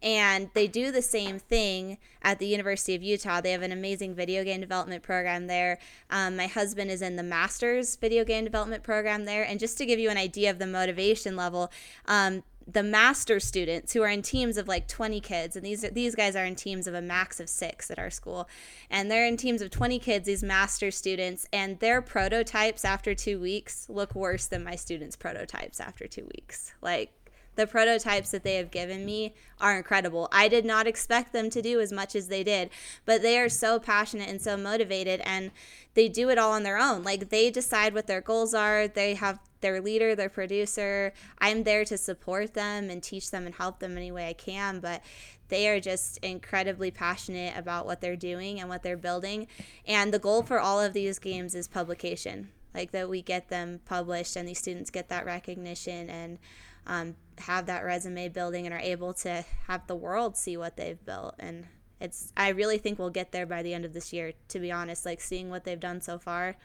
And 0.00 0.50
they 0.54 0.68
do 0.68 0.92
the 0.92 1.02
same 1.02 1.40
thing 1.40 1.98
at 2.22 2.38
the 2.38 2.46
University 2.46 2.94
of 2.94 3.02
Utah. 3.02 3.40
They 3.40 3.50
have 3.50 3.62
an 3.62 3.72
amazing 3.72 4.14
video 4.14 4.44
game 4.44 4.60
development 4.60 5.02
program 5.02 5.48
there. 5.48 5.80
Um, 6.10 6.36
my 6.36 6.46
husband 6.46 6.92
is 6.92 7.02
in 7.02 7.16
the 7.16 7.24
master's 7.24 7.96
video 7.96 8.24
game 8.24 8.44
development 8.44 8.84
program 8.84 9.24
there. 9.24 9.42
And 9.42 9.58
just 9.58 9.76
to 9.78 9.86
give 9.86 9.98
you 9.98 10.10
an 10.10 10.16
idea 10.16 10.52
of 10.52 10.60
the 10.60 10.66
motivation 10.68 11.34
level, 11.34 11.72
um, 12.06 12.44
the 12.70 12.82
master 12.82 13.40
students 13.40 13.94
who 13.94 14.02
are 14.02 14.08
in 14.08 14.20
teams 14.20 14.58
of 14.58 14.68
like 14.68 14.86
20 14.86 15.20
kids 15.20 15.56
and 15.56 15.64
these 15.64 15.80
these 15.92 16.14
guys 16.14 16.36
are 16.36 16.44
in 16.44 16.54
teams 16.54 16.86
of 16.86 16.94
a 16.94 17.00
max 17.00 17.40
of 17.40 17.48
6 17.48 17.90
at 17.90 17.98
our 17.98 18.10
school 18.10 18.46
and 18.90 19.10
they're 19.10 19.26
in 19.26 19.38
teams 19.38 19.62
of 19.62 19.70
20 19.70 19.98
kids 19.98 20.26
these 20.26 20.42
master 20.42 20.90
students 20.90 21.46
and 21.52 21.80
their 21.80 22.02
prototypes 22.02 22.84
after 22.84 23.14
2 23.14 23.40
weeks 23.40 23.86
look 23.88 24.14
worse 24.14 24.46
than 24.46 24.62
my 24.62 24.76
students 24.76 25.16
prototypes 25.16 25.80
after 25.80 26.06
2 26.06 26.28
weeks 26.34 26.72
like 26.82 27.12
the 27.58 27.66
prototypes 27.66 28.30
that 28.30 28.44
they 28.44 28.54
have 28.54 28.70
given 28.70 29.04
me 29.04 29.34
are 29.60 29.76
incredible. 29.76 30.28
I 30.30 30.46
did 30.46 30.64
not 30.64 30.86
expect 30.86 31.32
them 31.32 31.50
to 31.50 31.60
do 31.60 31.80
as 31.80 31.90
much 31.90 32.14
as 32.14 32.28
they 32.28 32.44
did, 32.44 32.70
but 33.04 33.20
they 33.20 33.36
are 33.36 33.48
so 33.48 33.80
passionate 33.80 34.28
and 34.28 34.40
so 34.40 34.56
motivated 34.56 35.20
and 35.24 35.50
they 35.94 36.08
do 36.08 36.30
it 36.30 36.38
all 36.38 36.52
on 36.52 36.62
their 36.62 36.78
own. 36.78 37.02
Like 37.02 37.30
they 37.30 37.50
decide 37.50 37.94
what 37.94 38.06
their 38.06 38.20
goals 38.20 38.54
are, 38.54 38.86
they 38.86 39.14
have 39.14 39.40
their 39.60 39.80
leader, 39.80 40.14
their 40.14 40.28
producer. 40.28 41.12
I'm 41.38 41.64
there 41.64 41.84
to 41.84 41.98
support 41.98 42.54
them 42.54 42.90
and 42.90 43.02
teach 43.02 43.30
them 43.30 43.46
and 43.46 43.54
help 43.54 43.78
them 43.78 43.96
any 43.96 44.12
way 44.12 44.28
I 44.28 44.32
can, 44.32 44.80
but 44.80 45.02
they 45.48 45.68
are 45.68 45.80
just 45.80 46.18
incredibly 46.18 46.90
passionate 46.90 47.56
about 47.56 47.86
what 47.86 48.00
they're 48.00 48.16
doing 48.16 48.60
and 48.60 48.68
what 48.68 48.82
they're 48.82 48.96
building. 48.96 49.46
And 49.86 50.12
the 50.12 50.18
goal 50.18 50.42
for 50.42 50.60
all 50.60 50.80
of 50.80 50.92
these 50.92 51.18
games 51.18 51.54
is 51.54 51.68
publication. 51.68 52.50
Like 52.74 52.92
that 52.92 53.08
we 53.08 53.22
get 53.22 53.48
them 53.48 53.80
published 53.86 54.36
and 54.36 54.46
these 54.46 54.58
students 54.58 54.90
get 54.90 55.08
that 55.08 55.24
recognition 55.24 56.10
and 56.10 56.38
um, 56.86 57.16
have 57.38 57.66
that 57.66 57.84
resume 57.84 58.28
building 58.28 58.66
and 58.66 58.74
are 58.74 58.80
able 58.80 59.12
to 59.14 59.44
have 59.66 59.86
the 59.86 59.94
world 59.94 60.36
see 60.36 60.56
what 60.56 60.76
they've 60.76 61.04
built 61.04 61.34
and 61.38 61.66
it's 62.00 62.32
i 62.36 62.48
really 62.48 62.78
think 62.78 62.98
we'll 62.98 63.10
get 63.10 63.30
there 63.30 63.46
by 63.46 63.62
the 63.62 63.74
end 63.74 63.84
of 63.84 63.92
this 63.92 64.12
year 64.12 64.32
to 64.48 64.58
be 64.58 64.72
honest 64.72 65.04
like 65.04 65.20
seeing 65.20 65.50
what 65.50 65.64
they've 65.64 65.80
done 65.80 66.00
so 66.00 66.18
far 66.18 66.56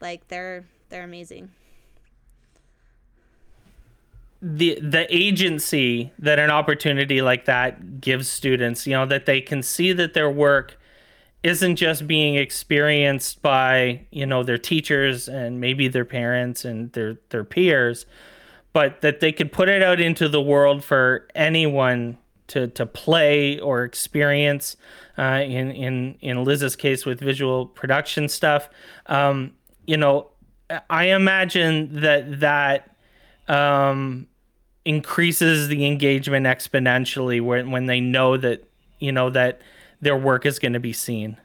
like 0.00 0.28
they're 0.28 0.66
they're 0.88 1.04
amazing 1.04 1.50
the 4.48 4.78
the 4.80 5.06
agency 5.14 6.12
that 6.18 6.38
an 6.38 6.50
opportunity 6.50 7.20
like 7.20 7.46
that 7.46 8.00
gives 8.00 8.28
students 8.28 8.86
you 8.86 8.92
know 8.92 9.04
that 9.04 9.26
they 9.26 9.40
can 9.40 9.60
see 9.60 9.92
that 9.92 10.14
their 10.14 10.30
work 10.30 10.78
isn't 11.42 11.74
just 11.74 12.06
being 12.06 12.36
experienced 12.36 13.42
by 13.42 14.00
you 14.12 14.24
know 14.24 14.44
their 14.44 14.58
teachers 14.58 15.28
and 15.28 15.60
maybe 15.60 15.88
their 15.88 16.04
parents 16.04 16.64
and 16.64 16.92
their 16.92 17.16
their 17.30 17.42
peers 17.42 18.06
but 18.72 19.00
that 19.00 19.20
they 19.20 19.32
could 19.32 19.50
put 19.50 19.68
it 19.68 19.82
out 19.82 20.00
into 20.00 20.28
the 20.28 20.40
world 20.40 20.84
for 20.84 21.26
anyone 21.34 22.16
to 22.48 22.68
to 22.68 22.86
play 22.86 23.58
or 23.58 23.84
experience. 23.84 24.76
Uh, 25.18 25.42
in 25.42 25.70
in 25.70 26.14
in 26.20 26.44
Liz's 26.44 26.76
case 26.76 27.06
with 27.06 27.18
visual 27.20 27.64
production 27.64 28.28
stuff, 28.28 28.68
um, 29.06 29.52
you 29.86 29.96
know, 29.96 30.28
I 30.90 31.06
imagine 31.06 32.02
that 32.02 32.40
that 32.40 32.96
um, 33.48 34.26
increases 34.86 35.66
the 35.66 35.84
engagement 35.84 36.46
exponentially 36.46 37.42
when 37.42 37.70
when 37.70 37.86
they 37.86 38.00
know 38.00 38.36
that 38.36 38.64
you 38.98 39.12
know 39.12 39.28
that 39.28 39.60
their 40.00 40.16
work 40.16 40.46
is 40.46 40.58
going 40.58 40.72
to 40.72 40.80
be 40.80 40.92
seen. 40.92 41.36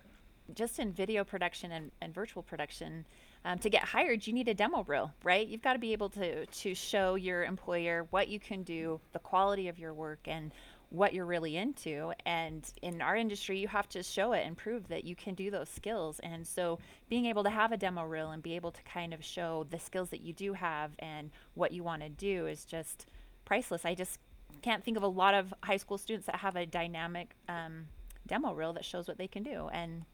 Just 0.54 0.80
in 0.80 0.94
video 0.94 1.24
production 1.24 1.72
and, 1.72 1.92
and 2.02 2.14
virtual 2.14 2.44
production, 2.44 3.06
um, 3.46 3.58
to 3.60 3.70
get 3.70 3.84
hired, 3.84 4.28
you 4.28 4.34
need 4.34 4.48
a 4.48 4.54
demo 4.54 4.84
reel, 4.84 5.12
right? 5.24 5.48
You've 5.48 5.62
got 5.62 5.74
to 5.74 5.80
be 5.80 5.92
able 5.92 6.10
to 6.10 6.46
to 6.46 6.76
show 6.76 7.16
your 7.16 7.44
employer 7.44 8.06
what 8.12 8.28
you 8.28 8.40
can 8.40 8.64
do, 8.64 9.02
the 9.12 9.20
quality 9.20 9.68
of 9.68 9.80
your 9.80 9.94
work, 9.94 10.20
and 10.26 10.52
what 10.92 11.14
you're 11.14 11.26
really 11.26 11.58
into. 11.58 12.12
And 12.26 12.70
in 12.82 13.02
our 13.02 13.16
industry, 13.16 13.58
you 13.58 13.70
have 13.70 13.90
to 13.90 14.04
show 14.04 14.34
it 14.34 14.46
and 14.46 14.56
prove 14.56 14.90
that 14.90 15.06
you 15.06 15.16
can 15.16 15.34
do 15.34 15.50
those 15.50 15.70
skills. 15.70 16.20
And 16.20 16.46
so, 16.46 16.78
being 17.10 17.26
able 17.26 17.44
to 17.44 17.50
have 17.50 17.72
a 17.72 17.78
demo 17.78 18.04
reel 18.04 18.32
and 18.32 18.44
be 18.44 18.56
able 18.56 18.72
to 18.72 18.82
kind 18.84 19.14
of 19.14 19.24
show 19.24 19.66
the 19.72 19.80
skills 19.80 20.10
that 20.10 20.22
you 20.22 20.34
do 20.34 20.54
have 20.54 20.92
and 21.00 21.32
what 21.56 21.72
you 21.72 21.82
want 21.82 22.04
to 22.04 22.10
do 22.10 22.46
is 22.46 22.66
just 22.66 23.08
priceless. 23.46 23.86
I 23.86 23.96
just 23.96 24.20
can't 24.62 24.84
think 24.84 24.98
of 24.98 25.04
a 25.04 25.08
lot 25.08 25.34
of 25.34 25.54
high 25.64 25.78
school 25.78 25.98
students 25.98 26.26
that 26.28 26.36
have 26.38 26.56
a 26.56 26.66
dynamic 26.66 27.36
um, 27.48 27.88
demo 28.28 28.54
reel 28.54 28.74
that 28.74 28.86
shows 28.86 29.08
what 29.08 29.18
they 29.18 29.28
can 29.28 29.44
do. 29.44 29.70
And 29.72 30.06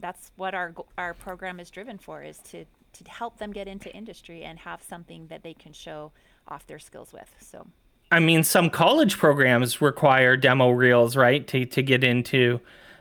that's 0.00 0.30
what 0.36 0.54
our 0.54 0.74
our 0.96 1.14
program 1.14 1.60
is 1.60 1.70
driven 1.70 1.98
for 1.98 2.22
is 2.22 2.38
to 2.50 2.64
to 2.92 3.04
help 3.08 3.38
them 3.38 3.52
get 3.52 3.68
into 3.68 3.94
industry 3.94 4.42
and 4.42 4.58
have 4.58 4.82
something 4.82 5.28
that 5.28 5.42
they 5.42 5.54
can 5.54 5.72
show 5.72 6.12
off 6.48 6.66
their 6.66 6.78
skills 6.78 7.12
with. 7.12 7.32
So 7.40 7.66
I 8.10 8.18
mean, 8.18 8.42
some 8.42 8.70
college 8.70 9.18
programs 9.18 9.80
require 9.80 10.36
demo 10.36 10.70
reels, 10.70 11.16
right, 11.16 11.46
to 11.48 11.66
to 11.66 11.82
get 11.82 12.02
into. 12.02 12.60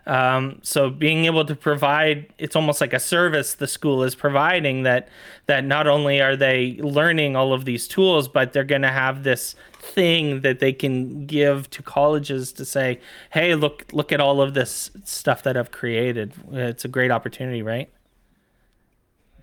Um, 0.10 0.58
so 0.64 0.90
being 0.90 1.26
able 1.26 1.46
to 1.46 1.56
provide, 1.56 2.34
it's 2.40 2.56
almost 2.56 2.82
like 2.82 2.94
a 2.94 3.00
service 3.00 3.54
the 3.54 3.68
school 3.68 4.04
is 4.04 4.16
providing 4.16 4.82
that 4.82 5.08
that 5.46 5.64
not 5.64 5.86
only 5.86 6.20
are 6.20 6.36
they 6.36 6.78
learning 6.80 7.36
all 7.36 7.54
of 7.54 7.64
these 7.64 7.88
tools, 7.88 8.28
but 8.28 8.52
they're 8.52 8.64
going 8.64 8.82
to 8.82 8.92
have 8.92 9.24
this 9.24 9.54
thing 9.80 10.42
that 10.42 10.60
they 10.60 10.74
can 10.74 11.28
give 11.28 11.70
to 11.70 11.84
colleges 11.84 12.52
to 12.54 12.66
say, 12.66 13.00
"Hey, 13.30 13.54
look 13.54 13.86
look 13.94 14.12
at 14.12 14.20
all 14.20 14.42
of 14.42 14.56
this 14.56 14.90
stuff 15.04 15.44
that 15.44 15.56
I've 15.56 15.70
created." 15.70 16.34
It's 16.54 16.86
a 16.86 16.90
great 16.90 17.12
opportunity, 17.12 17.62
right? 17.62 17.88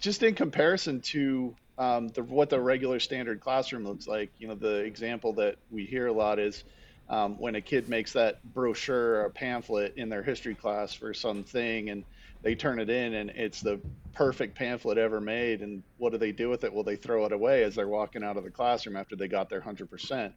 Just 0.01 0.25
in 0.25 0.35
comparison 0.35 1.01
to 1.03 1.55
um, 1.79 2.09
the, 2.09 2.25
what 2.25 2.51
the 2.51 2.61
regular 2.61 2.99
standard 2.99 3.41
classroom 3.41 3.85
looks 3.85 4.09
like, 4.09 4.33
you 4.41 4.49
know, 4.49 4.57
the 4.57 4.79
example 4.79 5.33
that 5.35 5.59
we 5.71 5.85
hear 5.85 6.09
a 6.09 6.13
lot 6.13 6.41
is 6.41 6.65
um, 7.09 7.38
when 7.38 7.55
a 7.55 7.61
kid 7.61 7.88
makes 7.88 8.12
that 8.14 8.42
brochure 8.53 9.25
or 9.25 9.31
pamphlet 9.31 9.95
in 9.97 10.09
their 10.09 10.23
history 10.23 10.55
class 10.55 10.92
for 10.92 11.14
something 11.14 11.90
and 11.90 12.05
they 12.42 12.55
turn 12.55 12.79
it 12.79 12.90
in 12.90 13.14
and 13.14 13.31
it's 13.31 13.61
the 13.61 13.81
perfect 14.12 14.57
pamphlet 14.57 14.99
ever 14.99 15.21
made 15.21 15.62
and 15.62 15.83
what 15.99 16.12
do 16.12 16.19
they 16.19 16.33
do 16.33 16.49
with 16.49 16.64
it? 16.64 16.73
Well 16.73 16.85
they 16.85 16.97
throw 16.97 17.25
it 17.25 17.33
away 17.33 17.64
as 17.64 17.75
they're 17.75 17.88
walking 17.88 18.25
out 18.25 18.37
of 18.37 18.45
the 18.45 18.51
classroom 18.51 18.97
after 18.97 19.16
they 19.16 19.29
got 19.29 19.49
their 19.49 19.61
100% 19.61 20.33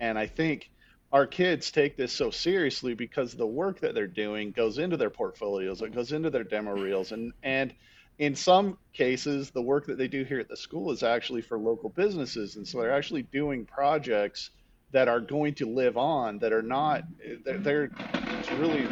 and 0.00 0.18
i 0.18 0.26
think 0.26 0.70
our 1.12 1.26
kids 1.26 1.70
take 1.70 1.96
this 1.96 2.12
so 2.12 2.30
seriously 2.30 2.94
because 2.94 3.34
the 3.34 3.46
work 3.46 3.80
that 3.80 3.94
they're 3.94 4.06
doing 4.06 4.50
goes 4.50 4.78
into 4.78 4.96
their 4.96 5.10
portfolios 5.10 5.80
it 5.82 5.94
goes 5.94 6.12
into 6.12 6.30
their 6.30 6.44
demo 6.44 6.72
reels 6.72 7.12
and 7.12 7.32
and 7.42 7.72
in 8.18 8.34
some 8.34 8.76
cases 8.92 9.50
the 9.50 9.62
work 9.62 9.86
that 9.86 9.98
they 9.98 10.08
do 10.08 10.24
here 10.24 10.40
at 10.40 10.48
the 10.48 10.56
school 10.56 10.90
is 10.90 11.02
actually 11.02 11.42
for 11.42 11.58
local 11.58 11.88
businesses 11.88 12.56
and 12.56 12.66
so 12.66 12.80
they're 12.80 12.92
actually 12.92 13.22
doing 13.22 13.64
projects 13.64 14.50
that 14.92 15.08
are 15.08 15.20
going 15.20 15.54
to 15.54 15.66
live 15.66 15.96
on 15.96 16.38
that 16.38 16.52
are 16.52 16.62
not 16.62 17.04
they're, 17.44 17.58
they're 17.58 17.90
it's 18.38 18.50
really 18.52 18.86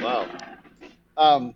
wow 0.00 0.28
um, 1.16 1.54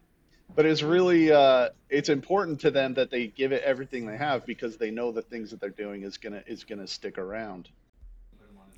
but 0.54 0.66
it's 0.66 0.82
really 0.82 1.30
uh, 1.30 1.68
it's 1.88 2.08
important 2.08 2.60
to 2.60 2.70
them 2.70 2.94
that 2.94 3.10
they 3.10 3.28
give 3.28 3.52
it 3.52 3.62
everything 3.62 4.06
they 4.06 4.16
have 4.16 4.44
because 4.44 4.76
they 4.76 4.90
know 4.90 5.12
the 5.12 5.22
things 5.22 5.50
that 5.50 5.60
they're 5.60 5.70
doing 5.70 6.02
is 6.02 6.18
gonna 6.18 6.42
is 6.46 6.64
gonna 6.64 6.86
stick 6.86 7.18
around 7.18 7.68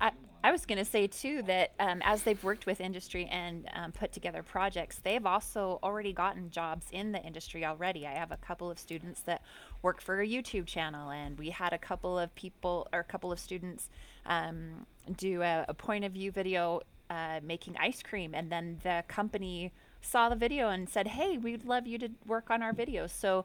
I, 0.00 0.10
I 0.44 0.52
was 0.52 0.66
going 0.66 0.76
to 0.76 0.84
say 0.84 1.06
too 1.06 1.42
that 1.46 1.72
um, 1.80 2.02
as 2.04 2.22
they've 2.22 2.42
worked 2.44 2.66
with 2.66 2.80
industry 2.80 3.26
and 3.30 3.66
um, 3.72 3.92
put 3.92 4.12
together 4.12 4.42
projects, 4.42 4.98
they've 5.02 5.24
also 5.24 5.78
already 5.82 6.12
gotten 6.12 6.50
jobs 6.50 6.86
in 6.92 7.12
the 7.12 7.22
industry 7.22 7.64
already. 7.64 8.06
I 8.06 8.12
have 8.12 8.30
a 8.30 8.36
couple 8.36 8.70
of 8.70 8.78
students 8.78 9.20
that 9.22 9.42
work 9.80 10.02
for 10.02 10.20
a 10.20 10.28
YouTube 10.28 10.66
channel, 10.66 11.10
and 11.10 11.38
we 11.38 11.48
had 11.48 11.72
a 11.72 11.78
couple 11.78 12.18
of 12.18 12.34
people 12.34 12.86
or 12.92 13.00
a 13.00 13.04
couple 13.04 13.32
of 13.32 13.38
students 13.38 13.88
um, 14.26 14.86
do 15.16 15.42
a, 15.42 15.64
a, 15.68 15.74
point 15.74 16.04
of 16.04 16.12
view 16.12 16.32
video 16.32 16.80
uh, 17.10 17.40
making 17.42 17.76
ice 17.78 18.02
cream, 18.02 18.34
and 18.34 18.50
then 18.50 18.80
the 18.82 19.04
company 19.08 19.72
saw 20.00 20.28
the 20.28 20.36
video 20.36 20.68
and 20.68 20.88
said, 20.88 21.08
"Hey, 21.08 21.38
we'd 21.38 21.64
love 21.64 21.86
you 21.86 21.98
to 21.98 22.08
work 22.26 22.50
on 22.50 22.62
our 22.62 22.72
videos." 22.72 23.10
So 23.10 23.44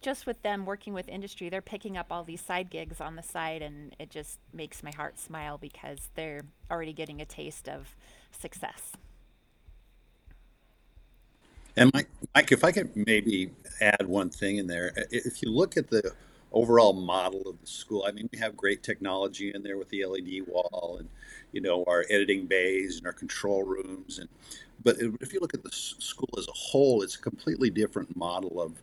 just 0.00 0.26
with 0.26 0.42
them 0.42 0.64
working 0.64 0.92
with 0.92 1.08
industry, 1.08 1.48
they're 1.48 1.62
picking 1.62 1.96
up 1.96 2.06
all 2.10 2.22
these 2.22 2.40
side 2.40 2.70
gigs 2.70 3.00
on 3.00 3.16
the 3.16 3.22
side, 3.22 3.62
and 3.62 3.94
it 3.98 4.10
just 4.10 4.38
makes 4.52 4.82
my 4.82 4.92
heart 4.92 5.18
smile 5.18 5.58
because 5.58 6.10
they're 6.14 6.42
already 6.70 6.92
getting 6.92 7.20
a 7.20 7.24
taste 7.24 7.68
of 7.68 7.96
success. 8.30 8.92
And 11.76 11.92
Mike, 11.94 12.08
Mike, 12.34 12.50
if 12.50 12.64
I 12.64 12.72
could 12.72 12.90
maybe 13.06 13.50
add 13.80 14.06
one 14.06 14.30
thing 14.30 14.58
in 14.58 14.66
there, 14.66 14.92
if 15.10 15.42
you 15.42 15.50
look 15.50 15.76
at 15.76 15.90
the 15.90 16.12
overall 16.52 16.92
model 16.92 17.42
of 17.48 17.60
the 17.60 17.66
school, 17.66 18.04
I 18.06 18.12
mean, 18.12 18.28
we 18.32 18.38
have 18.38 18.56
great 18.56 18.82
technology 18.82 19.52
in 19.54 19.62
there 19.62 19.78
with 19.78 19.88
the 19.90 20.04
LED 20.04 20.46
wall 20.46 20.96
and 20.98 21.08
you 21.52 21.60
know 21.60 21.84
our 21.86 22.04
editing 22.10 22.46
bays 22.46 22.98
and 22.98 23.06
our 23.06 23.12
control 23.12 23.62
rooms, 23.62 24.18
and 24.18 24.28
but 24.82 24.96
if 25.20 25.32
you 25.32 25.40
look 25.40 25.54
at 25.54 25.62
the 25.62 25.70
school 25.72 26.30
as 26.38 26.46
a 26.46 26.52
whole, 26.52 27.02
it's 27.02 27.16
a 27.16 27.20
completely 27.20 27.70
different 27.70 28.16
model 28.16 28.60
of 28.60 28.80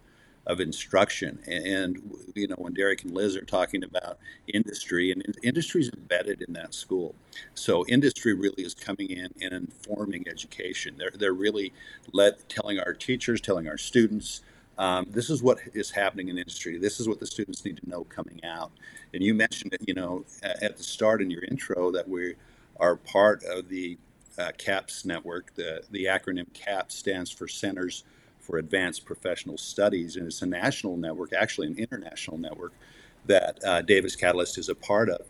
of 0.47 0.60
instruction. 0.60 1.39
And, 1.47 2.01
you 2.36 2.47
know, 2.47 2.56
when 2.58 2.73
Derrick 2.73 3.04
and 3.04 3.12
Liz 3.13 3.36
are 3.36 3.45
talking 3.45 3.84
about 3.84 4.19
industry, 4.47 5.12
and 5.12 5.23
industry 5.41 5.82
is 5.82 5.89
embedded 5.89 6.41
in 6.41 6.54
that 6.54 6.73
school. 6.73 7.15
So 7.56 7.86
industry 7.88 8.34
really 8.34 8.63
is 8.63 8.73
coming 8.73 9.10
in 9.10 9.30
and 9.41 9.54
informing 9.54 10.28
education. 10.28 10.95
They're, 10.97 11.12
they're 11.13 11.34
really 11.34 11.73
let, 12.12 12.47
telling 12.47 12.80
our 12.80 12.93
teachers, 12.93 13.41
telling 13.41 13.67
our 13.67 13.78
students, 13.78 14.41
um, 14.79 15.07
this 15.09 15.29
is 15.29 15.43
what 15.43 15.59
is 15.73 15.91
happening 15.91 16.29
in 16.29 16.38
industry. 16.38 16.77
This 16.79 16.99
is 16.99 17.07
what 17.09 17.19
the 17.19 17.27
students 17.27 17.65
need 17.65 17.77
to 17.77 17.89
know 17.89 18.05
coming 18.05 18.41
out. 18.45 18.71
And 19.13 19.23
you 19.23 19.33
mentioned 19.35 19.73
it, 19.73 19.81
you 19.88 19.95
know, 19.95 20.25
at 20.43 20.77
the 20.77 20.83
start 20.83 21.21
in 21.21 21.31
your 21.31 21.43
intro 21.45 21.91
that 21.91 22.09
we 22.09 22.35
are 22.79 22.97
part 22.97 23.43
of 23.45 23.69
the 23.69 23.97
uh, 24.39 24.51
CAPS 24.57 25.05
network. 25.05 25.55
The, 25.55 25.83
the 25.91 26.05
acronym 26.05 26.53
CAPS 26.53 26.95
stands 26.95 27.31
for 27.31 27.47
Centers 27.47 28.05
for 28.39 28.57
Advanced 28.59 29.05
Professional 29.05 29.57
Studies, 29.57 30.17
and 30.17 30.27
it's 30.27 30.41
a 30.41 30.47
national 30.47 30.97
network, 30.97 31.33
actually 31.33 31.67
an 31.67 31.77
international 31.79 32.38
network, 32.38 32.73
that 33.25 33.59
uh, 33.65 33.81
Davis 33.83 34.15
Catalyst 34.15 34.57
is 34.57 34.69
a 34.69 34.75
part 34.75 35.09
of. 35.09 35.21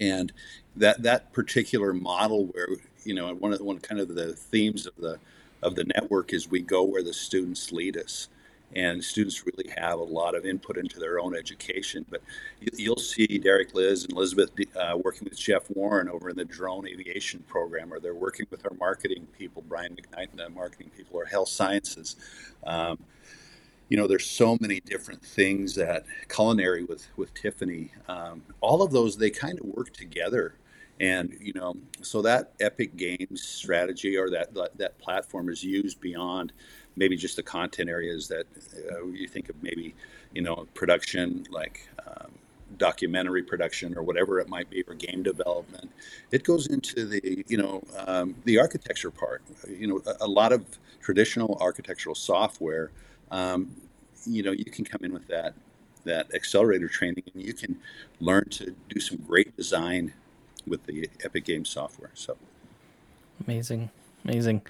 and 0.00 0.32
that 0.76 1.02
that 1.02 1.32
particular 1.32 1.92
model 1.94 2.46
where 2.46 2.68
you 3.04 3.14
know 3.14 3.34
one 3.34 3.52
of 3.52 3.58
the, 3.58 3.64
one 3.64 3.78
kind 3.80 4.00
of 4.00 4.14
the 4.14 4.34
themes 4.34 4.86
of 4.86 4.94
the 4.98 5.18
of 5.62 5.76
the 5.76 5.84
network 5.96 6.32
is 6.34 6.50
we 6.50 6.60
go 6.60 6.82
where 6.84 7.02
the 7.02 7.14
students 7.14 7.72
lead 7.72 7.96
us 7.96 8.28
and 8.74 9.02
students 9.02 9.44
really 9.46 9.70
have 9.76 9.98
a 9.98 10.04
lot 10.04 10.34
of 10.34 10.44
input 10.44 10.76
into 10.76 10.98
their 10.98 11.20
own 11.20 11.36
education. 11.36 12.04
But 12.10 12.22
you, 12.60 12.90
will 12.90 12.96
see 12.96 13.26
Derrick 13.38 13.74
Liz 13.74 14.04
and 14.04 14.12
Elizabeth 14.12 14.50
uh, 14.76 14.98
working 15.02 15.28
with 15.28 15.38
Jeff 15.38 15.70
Warren 15.70 16.08
over 16.08 16.30
in 16.30 16.36
the 16.36 16.44
drone 16.44 16.88
aviation 16.88 17.44
program, 17.46 17.92
or 17.92 18.00
they're 18.00 18.14
working 18.14 18.46
with 18.50 18.64
our 18.64 18.76
marketing 18.78 19.28
people, 19.38 19.62
Brian 19.68 19.96
McKnight 19.96 20.30
and 20.30 20.38
the 20.38 20.48
marketing 20.50 20.90
people, 20.96 21.20
or 21.20 21.24
health 21.24 21.48
sciences. 21.48 22.16
Um, 22.64 22.98
you 23.88 23.96
know, 23.96 24.08
there's 24.08 24.26
so 24.26 24.56
many 24.60 24.80
different 24.80 25.22
things 25.22 25.74
that 25.76 26.04
culinary 26.28 26.84
with 26.84 27.06
with 27.16 27.32
Tiffany, 27.34 27.92
um, 28.08 28.42
all 28.60 28.82
of 28.82 28.90
those 28.90 29.16
they 29.16 29.30
kind 29.30 29.58
of 29.60 29.66
work 29.66 29.92
together 29.92 30.54
and 31.00 31.36
you 31.40 31.52
know 31.52 31.74
so 32.02 32.22
that 32.22 32.52
epic 32.60 32.96
games 32.96 33.42
strategy 33.42 34.16
or 34.16 34.30
that, 34.30 34.54
that 34.76 34.98
platform 34.98 35.48
is 35.48 35.64
used 35.64 36.00
beyond 36.00 36.52
maybe 36.96 37.16
just 37.16 37.36
the 37.36 37.42
content 37.42 37.88
areas 37.88 38.28
that 38.28 38.46
uh, 38.92 39.04
you 39.06 39.28
think 39.28 39.48
of 39.48 39.62
maybe 39.62 39.94
you 40.32 40.42
know 40.42 40.66
production 40.74 41.46
like 41.50 41.88
um, 42.06 42.30
documentary 42.78 43.42
production 43.42 43.96
or 43.96 44.02
whatever 44.02 44.40
it 44.40 44.48
might 44.48 44.68
be 44.70 44.82
or 44.82 44.94
game 44.94 45.22
development. 45.22 45.90
It 46.30 46.44
goes 46.44 46.66
into 46.66 47.06
the 47.06 47.44
you 47.48 47.56
know 47.56 47.82
um, 48.06 48.34
the 48.44 48.58
architecture 48.58 49.10
part. 49.10 49.42
You 49.68 49.86
know 49.86 50.02
a, 50.06 50.24
a, 50.24 50.28
lot 50.28 50.52
of 50.52 50.64
traditional 51.00 51.58
architectural 51.60 52.14
software 52.14 52.90
um, 53.30 53.74
you 54.26 54.42
know 54.42 54.52
you 54.52 54.64
can 54.64 54.84
come 54.84 55.00
in 55.02 55.12
with 55.12 55.26
that 55.28 55.54
that 56.04 56.34
accelerator 56.34 56.88
training 56.88 57.24
and 57.32 57.42
you 57.42 57.54
can 57.54 57.76
learn 58.20 58.46
to 58.50 58.74
do 58.90 59.00
some 59.00 59.16
great 59.26 59.56
design 59.56 60.12
with 60.66 60.84
the 60.84 61.08
epic 61.24 61.44
games 61.44 61.68
software 61.70 62.10
so. 62.14 62.36
Amazing. 63.46 63.90
Amazing. 64.24 64.62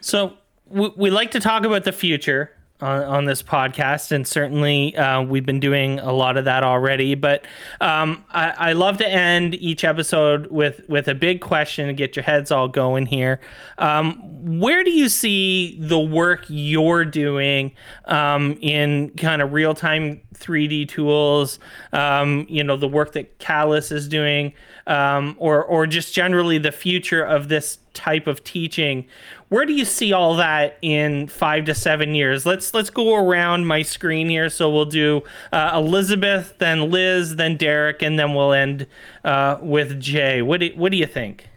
So 0.00 0.34
we, 0.70 0.92
we 0.96 1.10
like 1.10 1.32
to 1.32 1.40
talk 1.40 1.64
about 1.64 1.84
the 1.84 1.92
future 1.92 2.52
on, 2.80 3.02
on 3.02 3.24
this 3.24 3.42
podcast, 3.42 4.12
and 4.12 4.26
certainly 4.26 4.96
uh, 4.96 5.22
we've 5.22 5.44
been 5.44 5.60
doing 5.60 5.98
a 5.98 6.12
lot 6.12 6.36
of 6.36 6.44
that 6.44 6.62
already. 6.62 7.14
But 7.14 7.44
um, 7.80 8.24
I, 8.30 8.50
I, 8.50 8.72
love 8.72 8.98
to 8.98 9.08
end 9.08 9.54
each 9.56 9.84
episode 9.84 10.46
with 10.48 10.88
with 10.88 11.08
a 11.08 11.14
big 11.14 11.40
question 11.40 11.88
to 11.88 11.92
get 11.92 12.14
your 12.14 12.22
heads 12.22 12.52
all 12.52 12.68
going 12.68 13.06
here. 13.06 13.40
Um, 13.78 14.60
where 14.60 14.84
do 14.84 14.90
you 14.90 15.08
see 15.08 15.76
the 15.80 15.98
work 15.98 16.44
you're 16.48 17.04
doing 17.04 17.72
um, 18.04 18.56
in 18.60 19.10
kind 19.10 19.42
of 19.42 19.52
real 19.52 19.74
time 19.74 20.20
3D 20.34 20.88
tools? 20.88 21.58
Um, 21.92 22.46
you 22.48 22.62
know, 22.62 22.76
the 22.76 22.88
work 22.88 23.12
that 23.12 23.38
Catalyst 23.38 23.90
is 23.90 24.08
doing, 24.08 24.52
um, 24.86 25.34
or 25.38 25.64
or 25.64 25.86
just 25.86 26.14
generally 26.14 26.58
the 26.58 26.72
future 26.72 27.24
of 27.24 27.48
this 27.48 27.78
type 27.98 28.26
of 28.28 28.44
teaching 28.44 29.04
where 29.48 29.64
do 29.64 29.72
you 29.72 29.84
see 29.84 30.12
all 30.12 30.36
that 30.36 30.78
in 30.82 31.26
five 31.26 31.64
to 31.66 31.74
seven 31.74 32.14
years? 32.14 32.44
Let's 32.44 32.74
let's 32.74 32.90
go 32.90 33.14
around 33.16 33.66
my 33.66 33.82
screen 33.82 34.28
here. 34.28 34.50
So 34.50 34.70
we'll 34.70 34.84
do 34.84 35.22
uh, 35.52 35.72
Elizabeth, 35.74 36.54
then 36.58 36.90
Liz, 36.90 37.36
then 37.36 37.56
Derrick, 37.56 38.02
and 38.02 38.18
then 38.18 38.34
we'll 38.34 38.52
end 38.52 38.86
uh, 39.24 39.58
with 39.62 40.00
Jay. 40.00 40.42
What 40.42 40.60
do, 40.60 40.70
what 40.74 40.92
do 40.92 40.98
you 40.98 41.06
think? 41.06 41.48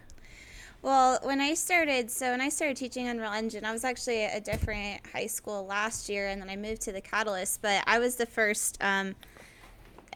Well, 0.82 1.20
when 1.22 1.42
I 1.42 1.54
started, 1.54 2.10
so 2.10 2.32
when 2.32 2.42
I 2.42 2.50
started 2.50 2.76
teaching 2.76 3.08
Unreal 3.08 3.34
Engine, 3.34 3.66
I 3.66 3.72
was 3.72 3.84
actually 3.84 4.24
at 4.24 4.36
a 4.36 4.42
different 4.42 5.06
high 5.14 5.28
school 5.28 5.66
last 5.66 6.10
year, 6.10 6.30
and 6.30 6.42
then 6.42 6.50
I 6.50 6.56
moved 6.56 6.82
to 6.84 6.92
the 6.92 7.02
Catalyst. 7.02 7.62
But 7.62 7.84
I 7.86 8.00
was 8.00 8.16
the 8.16 8.26
first, 8.26 8.82
um, 8.82 9.16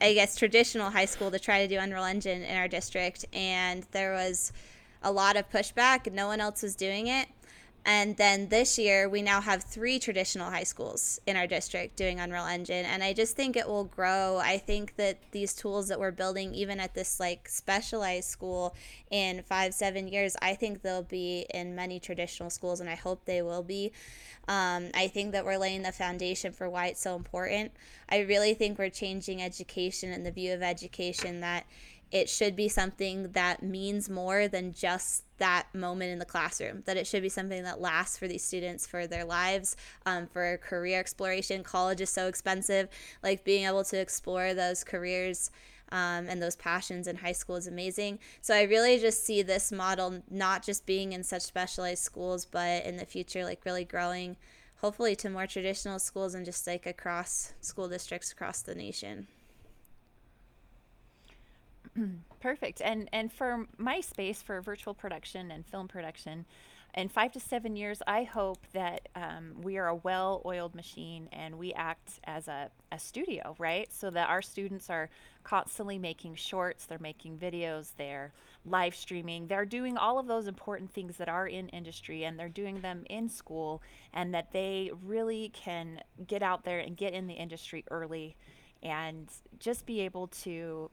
I 0.00 0.14
guess, 0.14 0.34
traditional 0.34 0.90
high 0.90 1.04
school 1.04 1.30
to 1.30 1.38
try 1.38 1.62
to 1.62 1.68
do 1.68 1.78
Unreal 1.78 2.04
Engine 2.04 2.42
in 2.42 2.56
our 2.56 2.68
district, 2.68 3.26
and 3.32 3.86
there 3.92 4.12
was 4.14 4.52
a 5.02 5.12
lot 5.12 5.36
of 5.36 5.50
pushback. 5.50 6.12
No 6.12 6.26
one 6.26 6.40
else 6.40 6.62
was 6.62 6.74
doing 6.74 7.06
it. 7.06 7.28
And 7.88 8.16
then 8.16 8.48
this 8.48 8.80
year, 8.80 9.08
we 9.08 9.22
now 9.22 9.40
have 9.40 9.62
three 9.62 10.00
traditional 10.00 10.50
high 10.50 10.64
schools 10.64 11.20
in 11.24 11.36
our 11.36 11.46
district 11.46 11.94
doing 11.94 12.18
Unreal 12.18 12.44
Engine. 12.44 12.84
And 12.84 13.00
I 13.00 13.12
just 13.12 13.36
think 13.36 13.56
it 13.56 13.68
will 13.68 13.84
grow. 13.84 14.38
I 14.38 14.58
think 14.58 14.96
that 14.96 15.18
these 15.30 15.54
tools 15.54 15.86
that 15.86 16.00
we're 16.00 16.10
building, 16.10 16.52
even 16.52 16.80
at 16.80 16.94
this 16.94 17.20
like 17.20 17.48
specialized 17.48 18.28
school 18.28 18.74
in 19.12 19.44
five, 19.44 19.72
seven 19.72 20.08
years, 20.08 20.34
I 20.42 20.56
think 20.56 20.82
they'll 20.82 21.04
be 21.04 21.46
in 21.54 21.76
many 21.76 22.00
traditional 22.00 22.50
schools, 22.50 22.80
and 22.80 22.90
I 22.90 22.96
hope 22.96 23.24
they 23.24 23.40
will 23.40 23.62
be. 23.62 23.92
Um, 24.48 24.90
I 24.94 25.06
think 25.06 25.30
that 25.30 25.44
we're 25.44 25.56
laying 25.56 25.82
the 25.82 25.92
foundation 25.92 26.52
for 26.52 26.68
why 26.68 26.86
it's 26.88 27.00
so 27.00 27.14
important. 27.14 27.70
I 28.08 28.20
really 28.20 28.54
think 28.54 28.80
we're 28.80 28.90
changing 28.90 29.40
education 29.40 30.12
and 30.12 30.26
the 30.26 30.32
view 30.32 30.52
of 30.54 30.62
education 30.62 31.40
that 31.40 31.66
it 32.16 32.30
should 32.30 32.56
be 32.56 32.68
something 32.68 33.30
that 33.32 33.62
means 33.62 34.08
more 34.08 34.48
than 34.48 34.72
just 34.72 35.24
that 35.36 35.66
moment 35.74 36.10
in 36.10 36.18
the 36.18 36.24
classroom 36.24 36.82
that 36.86 36.96
it 36.96 37.06
should 37.06 37.22
be 37.22 37.28
something 37.28 37.62
that 37.62 37.78
lasts 37.78 38.16
for 38.16 38.26
these 38.26 38.42
students 38.42 38.86
for 38.86 39.06
their 39.06 39.24
lives 39.24 39.76
um, 40.06 40.26
for 40.26 40.56
career 40.58 40.98
exploration. 40.98 41.62
College 41.62 42.00
is 42.00 42.08
so 42.08 42.26
expensive. 42.26 42.88
Like 43.22 43.44
being 43.44 43.66
able 43.66 43.84
to 43.84 44.00
explore 44.00 44.54
those 44.54 44.82
careers 44.82 45.50
um, 45.92 46.26
and 46.26 46.42
those 46.42 46.56
passions 46.56 47.06
in 47.06 47.16
high 47.16 47.32
school 47.32 47.56
is 47.56 47.66
amazing. 47.66 48.18
So 48.40 48.54
i 48.54 48.62
really 48.62 48.98
just 48.98 49.24
see 49.24 49.42
this 49.42 49.70
model 49.70 50.22
not 50.30 50.64
just 50.64 50.86
being 50.86 51.12
in 51.12 51.22
such 51.22 51.42
specialized 51.42 52.02
schools 52.02 52.46
but 52.46 52.84
in 52.84 52.96
the 52.96 53.04
future 53.04 53.44
like 53.44 53.64
really 53.66 53.84
growing 53.84 54.36
hopefully 54.78 55.14
to 55.16 55.30
more 55.30 55.46
traditional 55.46 55.98
schools 55.98 56.34
and 56.34 56.44
just 56.44 56.66
like 56.66 56.86
across 56.86 57.52
school 57.60 57.88
districts 57.88 58.32
across 58.32 58.62
the 58.62 58.74
nation 58.74 59.26
Perfect. 62.40 62.80
And 62.82 63.08
and 63.12 63.32
for 63.32 63.66
my 63.78 64.00
space 64.00 64.42
for 64.42 64.60
virtual 64.60 64.94
production 64.94 65.50
and 65.50 65.64
film 65.66 65.88
production, 65.88 66.46
in 66.96 67.10
five 67.10 67.32
to 67.32 67.40
seven 67.40 67.76
years, 67.76 68.00
I 68.06 68.24
hope 68.24 68.58
that 68.72 69.08
um, 69.14 69.60
we 69.60 69.76
are 69.76 69.88
a 69.88 69.94
well-oiled 69.94 70.74
machine 70.74 71.28
and 71.30 71.58
we 71.58 71.74
act 71.74 72.20
as 72.24 72.48
a, 72.48 72.70
a 72.90 72.98
studio, 72.98 73.54
right? 73.58 73.92
So 73.92 74.08
that 74.10 74.30
our 74.30 74.40
students 74.40 74.88
are 74.88 75.10
constantly 75.44 75.98
making 75.98 76.36
shorts, 76.36 76.86
they're 76.86 76.98
making 76.98 77.36
videos, 77.36 77.90
they're 77.98 78.32
live 78.64 78.94
streaming, 78.94 79.46
they're 79.46 79.66
doing 79.66 79.98
all 79.98 80.18
of 80.18 80.26
those 80.26 80.46
important 80.46 80.90
things 80.90 81.18
that 81.18 81.28
are 81.28 81.46
in 81.46 81.68
industry 81.68 82.24
and 82.24 82.38
they're 82.38 82.48
doing 82.48 82.80
them 82.80 83.04
in 83.10 83.28
school, 83.28 83.82
and 84.14 84.32
that 84.32 84.52
they 84.52 84.90
really 85.04 85.50
can 85.50 86.00
get 86.26 86.42
out 86.42 86.64
there 86.64 86.78
and 86.78 86.96
get 86.96 87.12
in 87.12 87.26
the 87.26 87.34
industry 87.34 87.84
early 87.90 88.36
and 88.82 89.30
just 89.58 89.84
be 89.84 90.00
able 90.00 90.28
to 90.28 90.90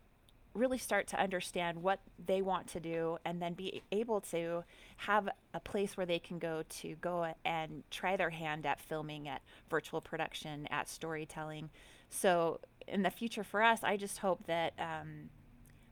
really 0.54 0.78
start 0.78 1.08
to 1.08 1.20
understand 1.20 1.82
what 1.82 2.00
they 2.24 2.42
want 2.42 2.68
to 2.68 2.80
do 2.80 3.18
and 3.26 3.42
then 3.42 3.54
be 3.54 3.82
able 3.92 4.22
to 4.22 4.64
have 4.98 5.28
a 5.54 5.60
place 5.60 5.98
where 5.98 6.06
they 6.06 6.20
can 6.20 6.38
go 6.38 6.64
to 6.70 6.96
go 7.02 7.34
and 7.44 7.84
try 7.90 8.16
their 8.16 8.30
hand 8.30 8.66
at 8.66 8.80
filming 8.80 9.28
at 9.28 9.42
virtual 9.70 10.00
production 10.00 10.68
at 10.70 10.88
storytelling. 10.88 11.70
So 12.10 12.60
in 12.88 13.04
the 13.04 13.10
future 13.10 13.44
for 13.44 13.62
us 13.62 13.80
i 13.84 13.98
just 13.98 14.20
hope 14.20 14.46
that 14.46 14.74
um, 14.80 15.30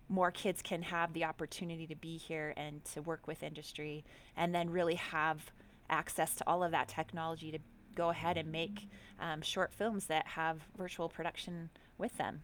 more 0.09 0.31
kids 0.31 0.61
can 0.61 0.81
have 0.81 1.13
the 1.13 1.23
opportunity 1.23 1.87
to 1.87 1.95
be 1.95 2.17
here 2.17 2.53
and 2.57 2.83
to 2.83 3.01
work 3.01 3.27
with 3.27 3.43
industry 3.43 4.03
and 4.35 4.53
then 4.53 4.69
really 4.69 4.95
have 4.95 5.51
access 5.89 6.35
to 6.35 6.43
all 6.47 6.63
of 6.63 6.71
that 6.71 6.87
technology 6.87 7.51
to 7.51 7.59
go 7.95 8.09
ahead 8.09 8.37
and 8.37 8.51
make 8.51 8.89
um, 9.19 9.41
short 9.41 9.73
films 9.73 10.05
that 10.05 10.25
have 10.27 10.61
virtual 10.77 11.09
production 11.09 11.69
with 11.97 12.17
them 12.17 12.41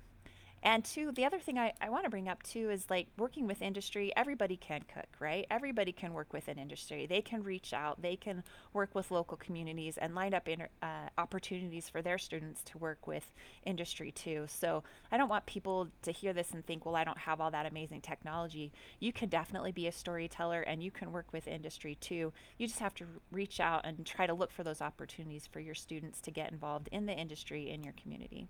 and 0.63 0.83
two, 0.83 1.11
the 1.11 1.25
other 1.25 1.39
thing 1.39 1.57
I, 1.57 1.73
I 1.79 1.89
want 1.89 2.05
to 2.05 2.09
bring 2.09 2.27
up 2.27 2.41
too 2.41 2.71
is 2.71 2.89
like 2.89 3.07
working 3.17 3.47
with 3.47 3.61
industry, 3.61 4.11
everybody 4.17 4.57
can 4.57 4.81
cook, 4.91 5.07
right? 5.19 5.45
Everybody 5.51 5.91
can 5.91 6.13
work 6.13 6.33
with 6.33 6.47
an 6.47 6.57
industry. 6.57 7.05
They 7.05 7.21
can 7.21 7.43
reach 7.43 7.73
out, 7.73 8.01
they 8.01 8.15
can 8.15 8.43
work 8.73 8.95
with 8.95 9.11
local 9.11 9.37
communities 9.37 9.97
and 9.97 10.15
line 10.15 10.33
up 10.33 10.47
inter, 10.47 10.69
uh, 10.81 11.09
opportunities 11.17 11.89
for 11.89 12.01
their 12.01 12.17
students 12.17 12.63
to 12.63 12.77
work 12.77 13.05
with 13.05 13.31
industry 13.65 14.11
too. 14.11 14.45
So 14.47 14.83
I 15.11 15.17
don't 15.17 15.29
want 15.29 15.45
people 15.45 15.89
to 16.01 16.11
hear 16.11 16.33
this 16.33 16.51
and 16.51 16.65
think, 16.65 16.85
well, 16.85 16.95
I 16.95 17.03
don't 17.03 17.19
have 17.19 17.39
all 17.39 17.51
that 17.51 17.65
amazing 17.65 18.01
technology. 18.01 18.71
You 18.99 19.13
can 19.13 19.29
definitely 19.29 19.71
be 19.71 19.87
a 19.87 19.91
storyteller 19.91 20.61
and 20.61 20.81
you 20.81 20.91
can 20.91 21.11
work 21.11 21.31
with 21.31 21.47
industry 21.47 21.95
too. 21.95 22.33
You 22.57 22.67
just 22.67 22.79
have 22.79 22.95
to 22.95 23.05
reach 23.31 23.59
out 23.59 23.85
and 23.85 24.05
try 24.05 24.25
to 24.25 24.33
look 24.33 24.51
for 24.51 24.63
those 24.63 24.81
opportunities 24.81 25.47
for 25.47 25.59
your 25.59 25.75
students 25.75 26.19
to 26.21 26.31
get 26.31 26.51
involved 26.51 26.89
in 26.91 27.05
the 27.05 27.13
industry 27.13 27.69
in 27.69 27.83
your 27.83 27.93
community. 27.93 28.47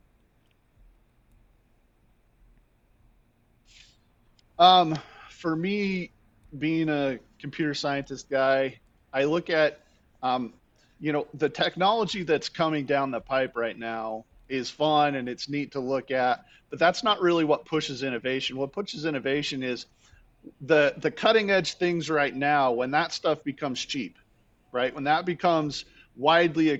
Um, 4.59 4.97
for 5.29 5.55
me, 5.55 6.11
being 6.57 6.89
a 6.89 7.19
computer 7.39 7.73
scientist 7.73 8.29
guy, 8.29 8.79
I 9.13 9.25
look 9.25 9.49
at, 9.49 9.79
um, 10.23 10.53
you 10.99 11.11
know, 11.11 11.27
the 11.33 11.49
technology 11.49 12.23
that's 12.23 12.49
coming 12.49 12.85
down 12.85 13.11
the 13.11 13.19
pipe 13.21 13.55
right 13.55 13.77
now 13.77 14.25
is 14.49 14.69
fun 14.69 15.15
and 15.15 15.29
it's 15.29 15.49
neat 15.49 15.73
to 15.73 15.79
look 15.79 16.09
at, 16.11 16.45
but 16.69 16.79
that's 16.79 17.03
not 17.03 17.21
really 17.21 17.43
what 17.43 17.65
pushes 17.65 18.03
innovation. 18.03 18.57
What 18.57 18.71
pushes 18.71 19.05
innovation 19.05 19.63
is 19.63 19.85
the 20.61 20.93
the 20.97 21.11
cutting 21.11 21.51
edge 21.51 21.73
things 21.73 22.09
right 22.09 22.33
now. 22.33 22.71
When 22.71 22.91
that 22.91 23.11
stuff 23.11 23.43
becomes 23.43 23.83
cheap, 23.83 24.17
right? 24.71 24.93
When 24.93 25.03
that 25.03 25.25
becomes 25.25 25.85
widely 26.15 26.79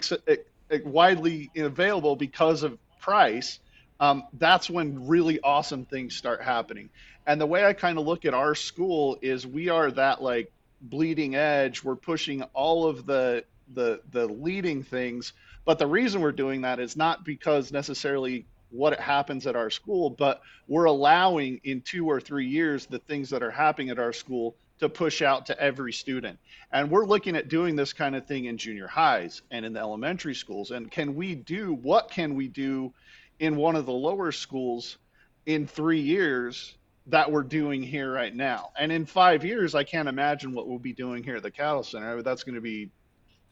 widely 0.86 1.52
available 1.56 2.16
because 2.16 2.64
of 2.64 2.78
price, 3.00 3.60
um, 4.00 4.24
that's 4.34 4.70
when 4.70 5.08
really 5.08 5.40
awesome 5.42 5.86
things 5.86 6.16
start 6.16 6.42
happening. 6.42 6.90
And 7.26 7.42
the 7.42 7.46
way 7.46 7.66
I 7.66 7.74
kind 7.74 7.98
of 7.98 8.06
look 8.06 8.26
at 8.26 8.34
our 8.34 8.56
school 8.56 9.18
is 9.22 9.46
we 9.46 9.70
are 9.70 9.92
that 9.92 10.22
like 10.22 10.52
bleeding 10.82 11.36
edge. 11.36 11.84
We're 11.84 11.96
pushing 11.96 12.44
all 12.54 12.86
of 12.86 13.06
the 13.06 13.44
the 13.74 14.02
the 14.12 14.28
leading 14.28 14.84
things, 14.84 15.34
but 15.66 15.80
the 15.80 15.88
reason 15.88 16.22
we're 16.22 16.32
doing 16.32 16.62
that 16.62 16.80
is 16.80 16.96
not 16.96 17.26
because 17.26 17.72
necessarily 17.72 18.46
what 18.70 19.00
happens 19.00 19.48
at 19.48 19.56
our 19.56 19.70
school, 19.70 20.10
but 20.10 20.42
we're 20.68 20.86
allowing 20.86 21.60
in 21.64 21.82
two 21.82 22.10
or 22.10 22.20
three 22.20 22.48
years 22.48 22.86
the 22.86 23.00
things 23.00 23.30
that 23.30 23.44
are 23.44 23.52
happening 23.52 23.90
at 23.90 24.00
our 24.00 24.14
school 24.14 24.56
to 24.80 24.90
push 24.90 25.22
out 25.22 25.48
to 25.48 25.60
every 25.60 25.94
student. 25.94 26.38
And 26.72 26.92
we're 26.92 27.06
looking 27.06 27.36
at 27.36 27.48
doing 27.48 27.76
this 27.76 27.94
kind 27.94 28.16
of 28.16 28.28
thing 28.28 28.46
in 28.46 28.58
junior 28.58 28.88
highs 28.88 29.42
and 29.50 29.66
in 29.66 29.74
the 29.74 29.80
elementary 29.80 30.36
schools. 30.36 30.72
And 30.72 30.92
can 30.92 31.16
we 31.16 31.34
do 31.36 31.74
what 31.74 32.12
can 32.12 32.36
we 32.36 32.48
do 32.48 32.94
in 33.40 33.56
one 33.56 33.76
of 33.76 33.86
the 33.86 33.94
lower 33.94 34.32
schools 34.32 34.98
in 35.46 35.68
three 35.68 36.02
years 36.02 36.76
that 37.08 37.32
we're 37.32 37.44
doing 37.44 37.84
here 37.84 38.12
right 38.12 38.36
now? 38.36 38.72
And 38.78 38.92
in 38.92 39.06
five 39.06 39.46
years, 39.46 39.76
I 39.76 39.84
can't 39.84 40.10
imagine 40.10 40.54
what 40.54 40.68
we'll 40.68 40.80
be 40.80 40.94
doing 40.94 41.24
here 41.24 41.38
at 41.38 41.44
the 41.44 41.52
Catalyst 41.52 41.92
Center. 41.92 42.22
That's 42.22 42.44
going 42.44 42.56
to 42.56 42.62
be 42.62 42.90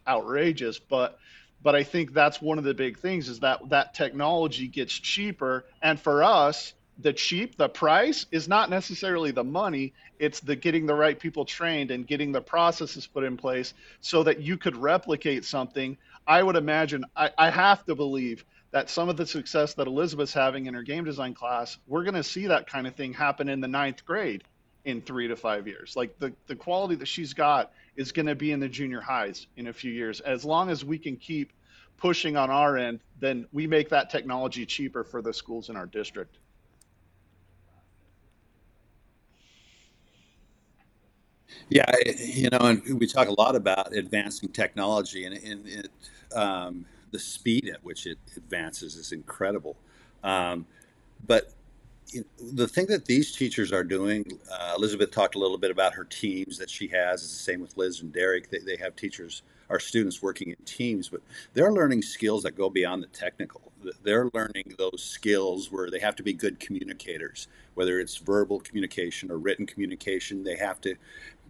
outrageous. 0.07 0.79
But 0.79 1.17
but 1.61 1.73
I 1.73 1.83
think 1.83 2.13
that's 2.13 2.41
one 2.41 2.59
of 2.59 2.63
the 2.63 2.73
big 2.73 2.99
things 2.99 3.27
is 3.27 3.39
that 3.39 3.69
that 3.69 3.95
technology 3.95 4.67
gets 4.67 4.93
cheaper. 4.93 5.65
And 5.81 5.99
for 5.99 6.21
us, 6.23 6.73
the 6.99 7.11
cheap, 7.11 7.57
the 7.57 7.67
price 7.67 8.25
is 8.31 8.47
not 8.47 8.69
necessarily 8.69 9.31
the 9.31 9.43
money. 9.43 9.93
It's 10.19 10.39
the 10.41 10.55
getting 10.55 10.85
the 10.85 10.93
right 10.93 11.19
people 11.19 11.43
trained 11.43 11.91
and 11.91 12.05
getting 12.05 12.31
the 12.31 12.41
processes 12.41 13.07
put 13.07 13.23
in 13.23 13.35
place 13.35 13.73
so 13.99 14.23
that 14.23 14.41
you 14.41 14.57
could 14.57 14.77
replicate 14.77 15.43
something. 15.43 15.97
I 16.27 16.41
would 16.41 16.55
imagine, 16.55 17.05
I, 17.15 17.31
I 17.37 17.49
have 17.49 17.83
to 17.85 17.95
believe 17.95 18.45
that 18.75 18.89
some 18.89 19.07
of 19.07 19.15
the 19.15 19.25
success 19.25 19.73
that 19.75 19.87
Elizabeth's 19.87 20.33
having 20.33 20.65
in 20.65 20.73
her 20.73 20.83
game 20.83 21.05
design 21.05 21.33
class, 21.33 21.77
we're 21.87 22.03
going 22.03 22.13
to 22.13 22.21
see 22.21 22.47
that 22.47 22.67
kind 22.67 22.85
of 22.85 22.93
thing 22.93 23.13
happen 23.13 23.47
in 23.47 23.61
the 23.61 23.69
ninth 23.69 24.03
grade 24.03 24.43
in 24.83 25.01
three 25.01 25.29
to 25.29 25.35
five 25.37 25.65
years. 25.65 25.95
Like 25.95 26.19
the, 26.19 26.33
the 26.47 26.57
quality 26.57 26.95
that 26.95 27.07
she's 27.07 27.33
got 27.33 27.71
is 27.95 28.11
going 28.11 28.25
to 28.25 28.35
be 28.35 28.51
in 28.51 28.59
the 28.59 28.67
junior 28.67 28.99
highs 28.99 29.47
in 29.55 29.67
a 29.67 29.73
few 29.73 29.93
years. 29.93 30.19
As 30.19 30.43
long 30.43 30.69
as 30.69 30.83
we 30.83 30.99
can 30.99 31.15
keep 31.15 31.53
pushing 31.95 32.35
on 32.35 32.49
our 32.49 32.77
end, 32.77 32.99
then 33.21 33.47
we 33.53 33.65
make 33.65 33.87
that 33.91 34.09
technology 34.09 34.65
cheaper 34.65 35.05
for 35.05 35.21
the 35.21 35.33
schools 35.33 35.69
in 35.69 35.77
our 35.77 35.85
district. 35.85 36.35
Yeah, 41.69 41.89
you 42.17 42.49
know, 42.49 42.59
and 42.59 42.99
we 42.99 43.07
talk 43.07 43.29
a 43.29 43.39
lot 43.39 43.55
about 43.55 43.93
advancing 43.93 44.49
technology, 44.49 45.23
and, 45.23 45.35
and 45.35 45.65
it, 45.65 45.89
um, 46.35 46.85
the 47.15 47.19
speed 47.19 47.69
at 47.73 47.81
which 47.81 48.05
it 48.05 48.17
advances 48.35 48.95
is 48.95 49.13
incredible. 49.13 49.77
Um, 50.21 50.65
but 51.25 51.53
you 52.11 52.19
know, 52.19 52.51
the 52.51 52.67
thing 52.67 52.87
that 52.87 53.05
these 53.05 53.31
teachers 53.31 53.71
are 53.71 53.85
doing, 53.85 54.25
uh, 54.51 54.73
Elizabeth 54.75 55.11
talked 55.11 55.35
a 55.35 55.39
little 55.39 55.57
bit 55.57 55.71
about 55.71 55.93
her 55.93 56.03
teams 56.03 56.57
that 56.57 56.69
she 56.69 56.87
has. 56.89 57.23
It's 57.23 57.31
the 57.31 57.43
same 57.51 57.61
with 57.61 57.77
Liz 57.77 58.01
and 58.01 58.11
Derrick. 58.11 58.49
They, 58.49 58.59
they 58.59 58.75
have 58.75 58.97
teachers, 58.97 59.43
our 59.69 59.79
students 59.79 60.21
working 60.21 60.49
in 60.49 60.57
teams, 60.65 61.07
but 61.07 61.21
they're 61.53 61.71
learning 61.71 62.01
skills 62.01 62.43
that 62.43 62.57
go 62.57 62.69
beyond 62.69 63.01
the 63.01 63.07
technical. 63.07 63.61
They're 64.03 64.29
learning 64.33 64.75
those 64.77 65.01
skills 65.01 65.71
where 65.71 65.89
they 65.89 65.99
have 65.99 66.17
to 66.17 66.23
be 66.23 66.33
good 66.33 66.59
communicators, 66.59 67.47
whether 67.75 67.99
it's 68.01 68.17
verbal 68.17 68.59
communication 68.59 69.31
or 69.31 69.37
written 69.37 69.65
communication. 69.65 70.43
They 70.43 70.57
have 70.57 70.81
to 70.81 70.95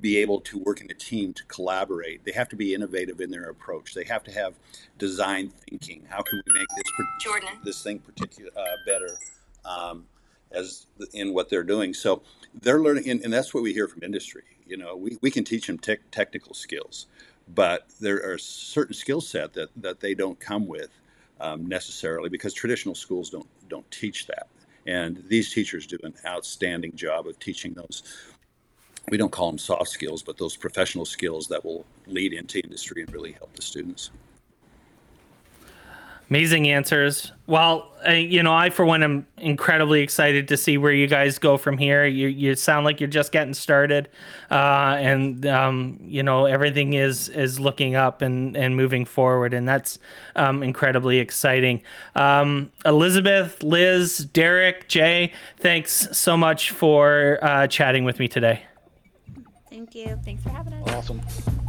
be 0.05 0.17
able 0.17 0.39
to 0.39 0.59
work 0.59 0.81
in 0.81 0.91
a 0.91 0.93
team 0.93 1.33
to 1.33 1.43
collaborate. 1.45 2.23
They 2.25 2.31
have 2.33 2.47
to 2.49 2.55
be 2.55 2.75
innovative 2.75 3.19
in 3.21 3.31
their 3.31 3.49
approach. 3.49 3.95
They 3.95 4.03
have 4.03 4.23
to 4.25 4.31
have 4.31 4.53
design 4.99 5.51
thinking. 5.67 6.03
How 6.07 6.21
can 6.21 6.43
we 6.45 6.53
make 6.59 6.67
this 6.77 7.07
Jordan. 7.19 7.49
this 7.63 7.81
thing 7.81 7.97
particular 7.97 8.51
uh, 8.55 8.75
better? 8.85 9.17
Um, 9.65 10.05
as 10.51 10.85
in 11.11 11.33
what 11.33 11.49
they're 11.49 11.63
doing. 11.63 11.95
So 11.95 12.21
they're 12.61 12.79
learning, 12.79 13.09
and, 13.09 13.19
and 13.21 13.33
that's 13.33 13.51
what 13.51 13.63
we 13.63 13.73
hear 13.73 13.87
from 13.87 14.03
industry. 14.03 14.43
You 14.67 14.77
know, 14.77 14.95
we, 14.95 15.17
we 15.21 15.31
can 15.31 15.43
teach 15.43 15.65
them 15.65 15.79
te- 15.79 15.97
technical 16.11 16.53
skills, 16.53 17.07
but 17.47 17.87
there 17.99 18.31
are 18.31 18.37
certain 18.37 18.93
skill 18.93 19.21
set 19.21 19.53
that, 19.53 19.69
that 19.75 20.01
they 20.01 20.13
don't 20.13 20.39
come 20.39 20.67
with 20.67 20.91
um, 21.41 21.65
necessarily 21.65 22.29
because 22.29 22.53
traditional 22.53 22.93
schools 22.93 23.31
don't 23.31 23.47
don't 23.67 23.89
teach 23.89 24.27
that. 24.27 24.47
And 24.85 25.23
these 25.27 25.51
teachers 25.51 25.87
do 25.87 25.97
an 26.03 26.13
outstanding 26.25 26.95
job 26.95 27.25
of 27.27 27.39
teaching 27.39 27.73
those. 27.73 28.03
We 29.09 29.17
don't 29.17 29.31
call 29.31 29.51
them 29.51 29.59
soft 29.59 29.89
skills, 29.89 30.23
but 30.23 30.37
those 30.37 30.55
professional 30.55 31.05
skills 31.05 31.47
that 31.47 31.63
will 31.63 31.85
lead 32.07 32.33
into 32.33 32.59
industry 32.59 33.03
and 33.03 33.13
really 33.13 33.33
help 33.33 33.53
the 33.55 33.61
students. 33.61 34.11
Amazing 36.29 36.69
answers. 36.69 37.31
Well, 37.45 37.91
uh, 38.07 38.13
you 38.13 38.41
know, 38.41 38.51
I 38.51 38.71
for 38.71 38.83
one 38.83 39.03
am 39.03 39.27
incredibly 39.37 40.01
excited 40.01 40.47
to 40.47 40.57
see 40.57 40.75
where 40.75 40.91
you 40.91 41.05
guys 41.05 41.37
go 41.37 41.55
from 41.55 41.77
here. 41.77 42.03
You 42.07 42.29
you 42.29 42.55
sound 42.55 42.83
like 42.83 42.99
you're 42.99 43.07
just 43.07 43.31
getting 43.31 43.53
started, 43.53 44.09
uh, 44.49 44.97
and 44.97 45.45
um, 45.45 45.99
you 46.01 46.23
know 46.23 46.45
everything 46.45 46.93
is 46.93 47.29
is 47.29 47.59
looking 47.59 47.95
up 47.95 48.23
and 48.23 48.57
and 48.57 48.75
moving 48.75 49.05
forward, 49.05 49.53
and 49.53 49.67
that's 49.67 49.99
um, 50.35 50.63
incredibly 50.63 51.19
exciting. 51.19 51.83
Um, 52.15 52.71
Elizabeth, 52.85 53.61
Liz, 53.61 54.17
Derrick, 54.17 54.87
Jay, 54.87 55.31
thanks 55.57 56.07
so 56.11 56.35
much 56.35 56.71
for 56.71 57.37
uh, 57.43 57.67
chatting 57.67 58.03
with 58.03 58.17
me 58.17 58.27
today. 58.27 58.63
Thank 59.75 59.93
you. 59.93 60.17
Thanks 60.23 60.41
for 60.41 60.51
having 60.51 60.71
us. 60.71 60.87
Awesome. 60.87 61.64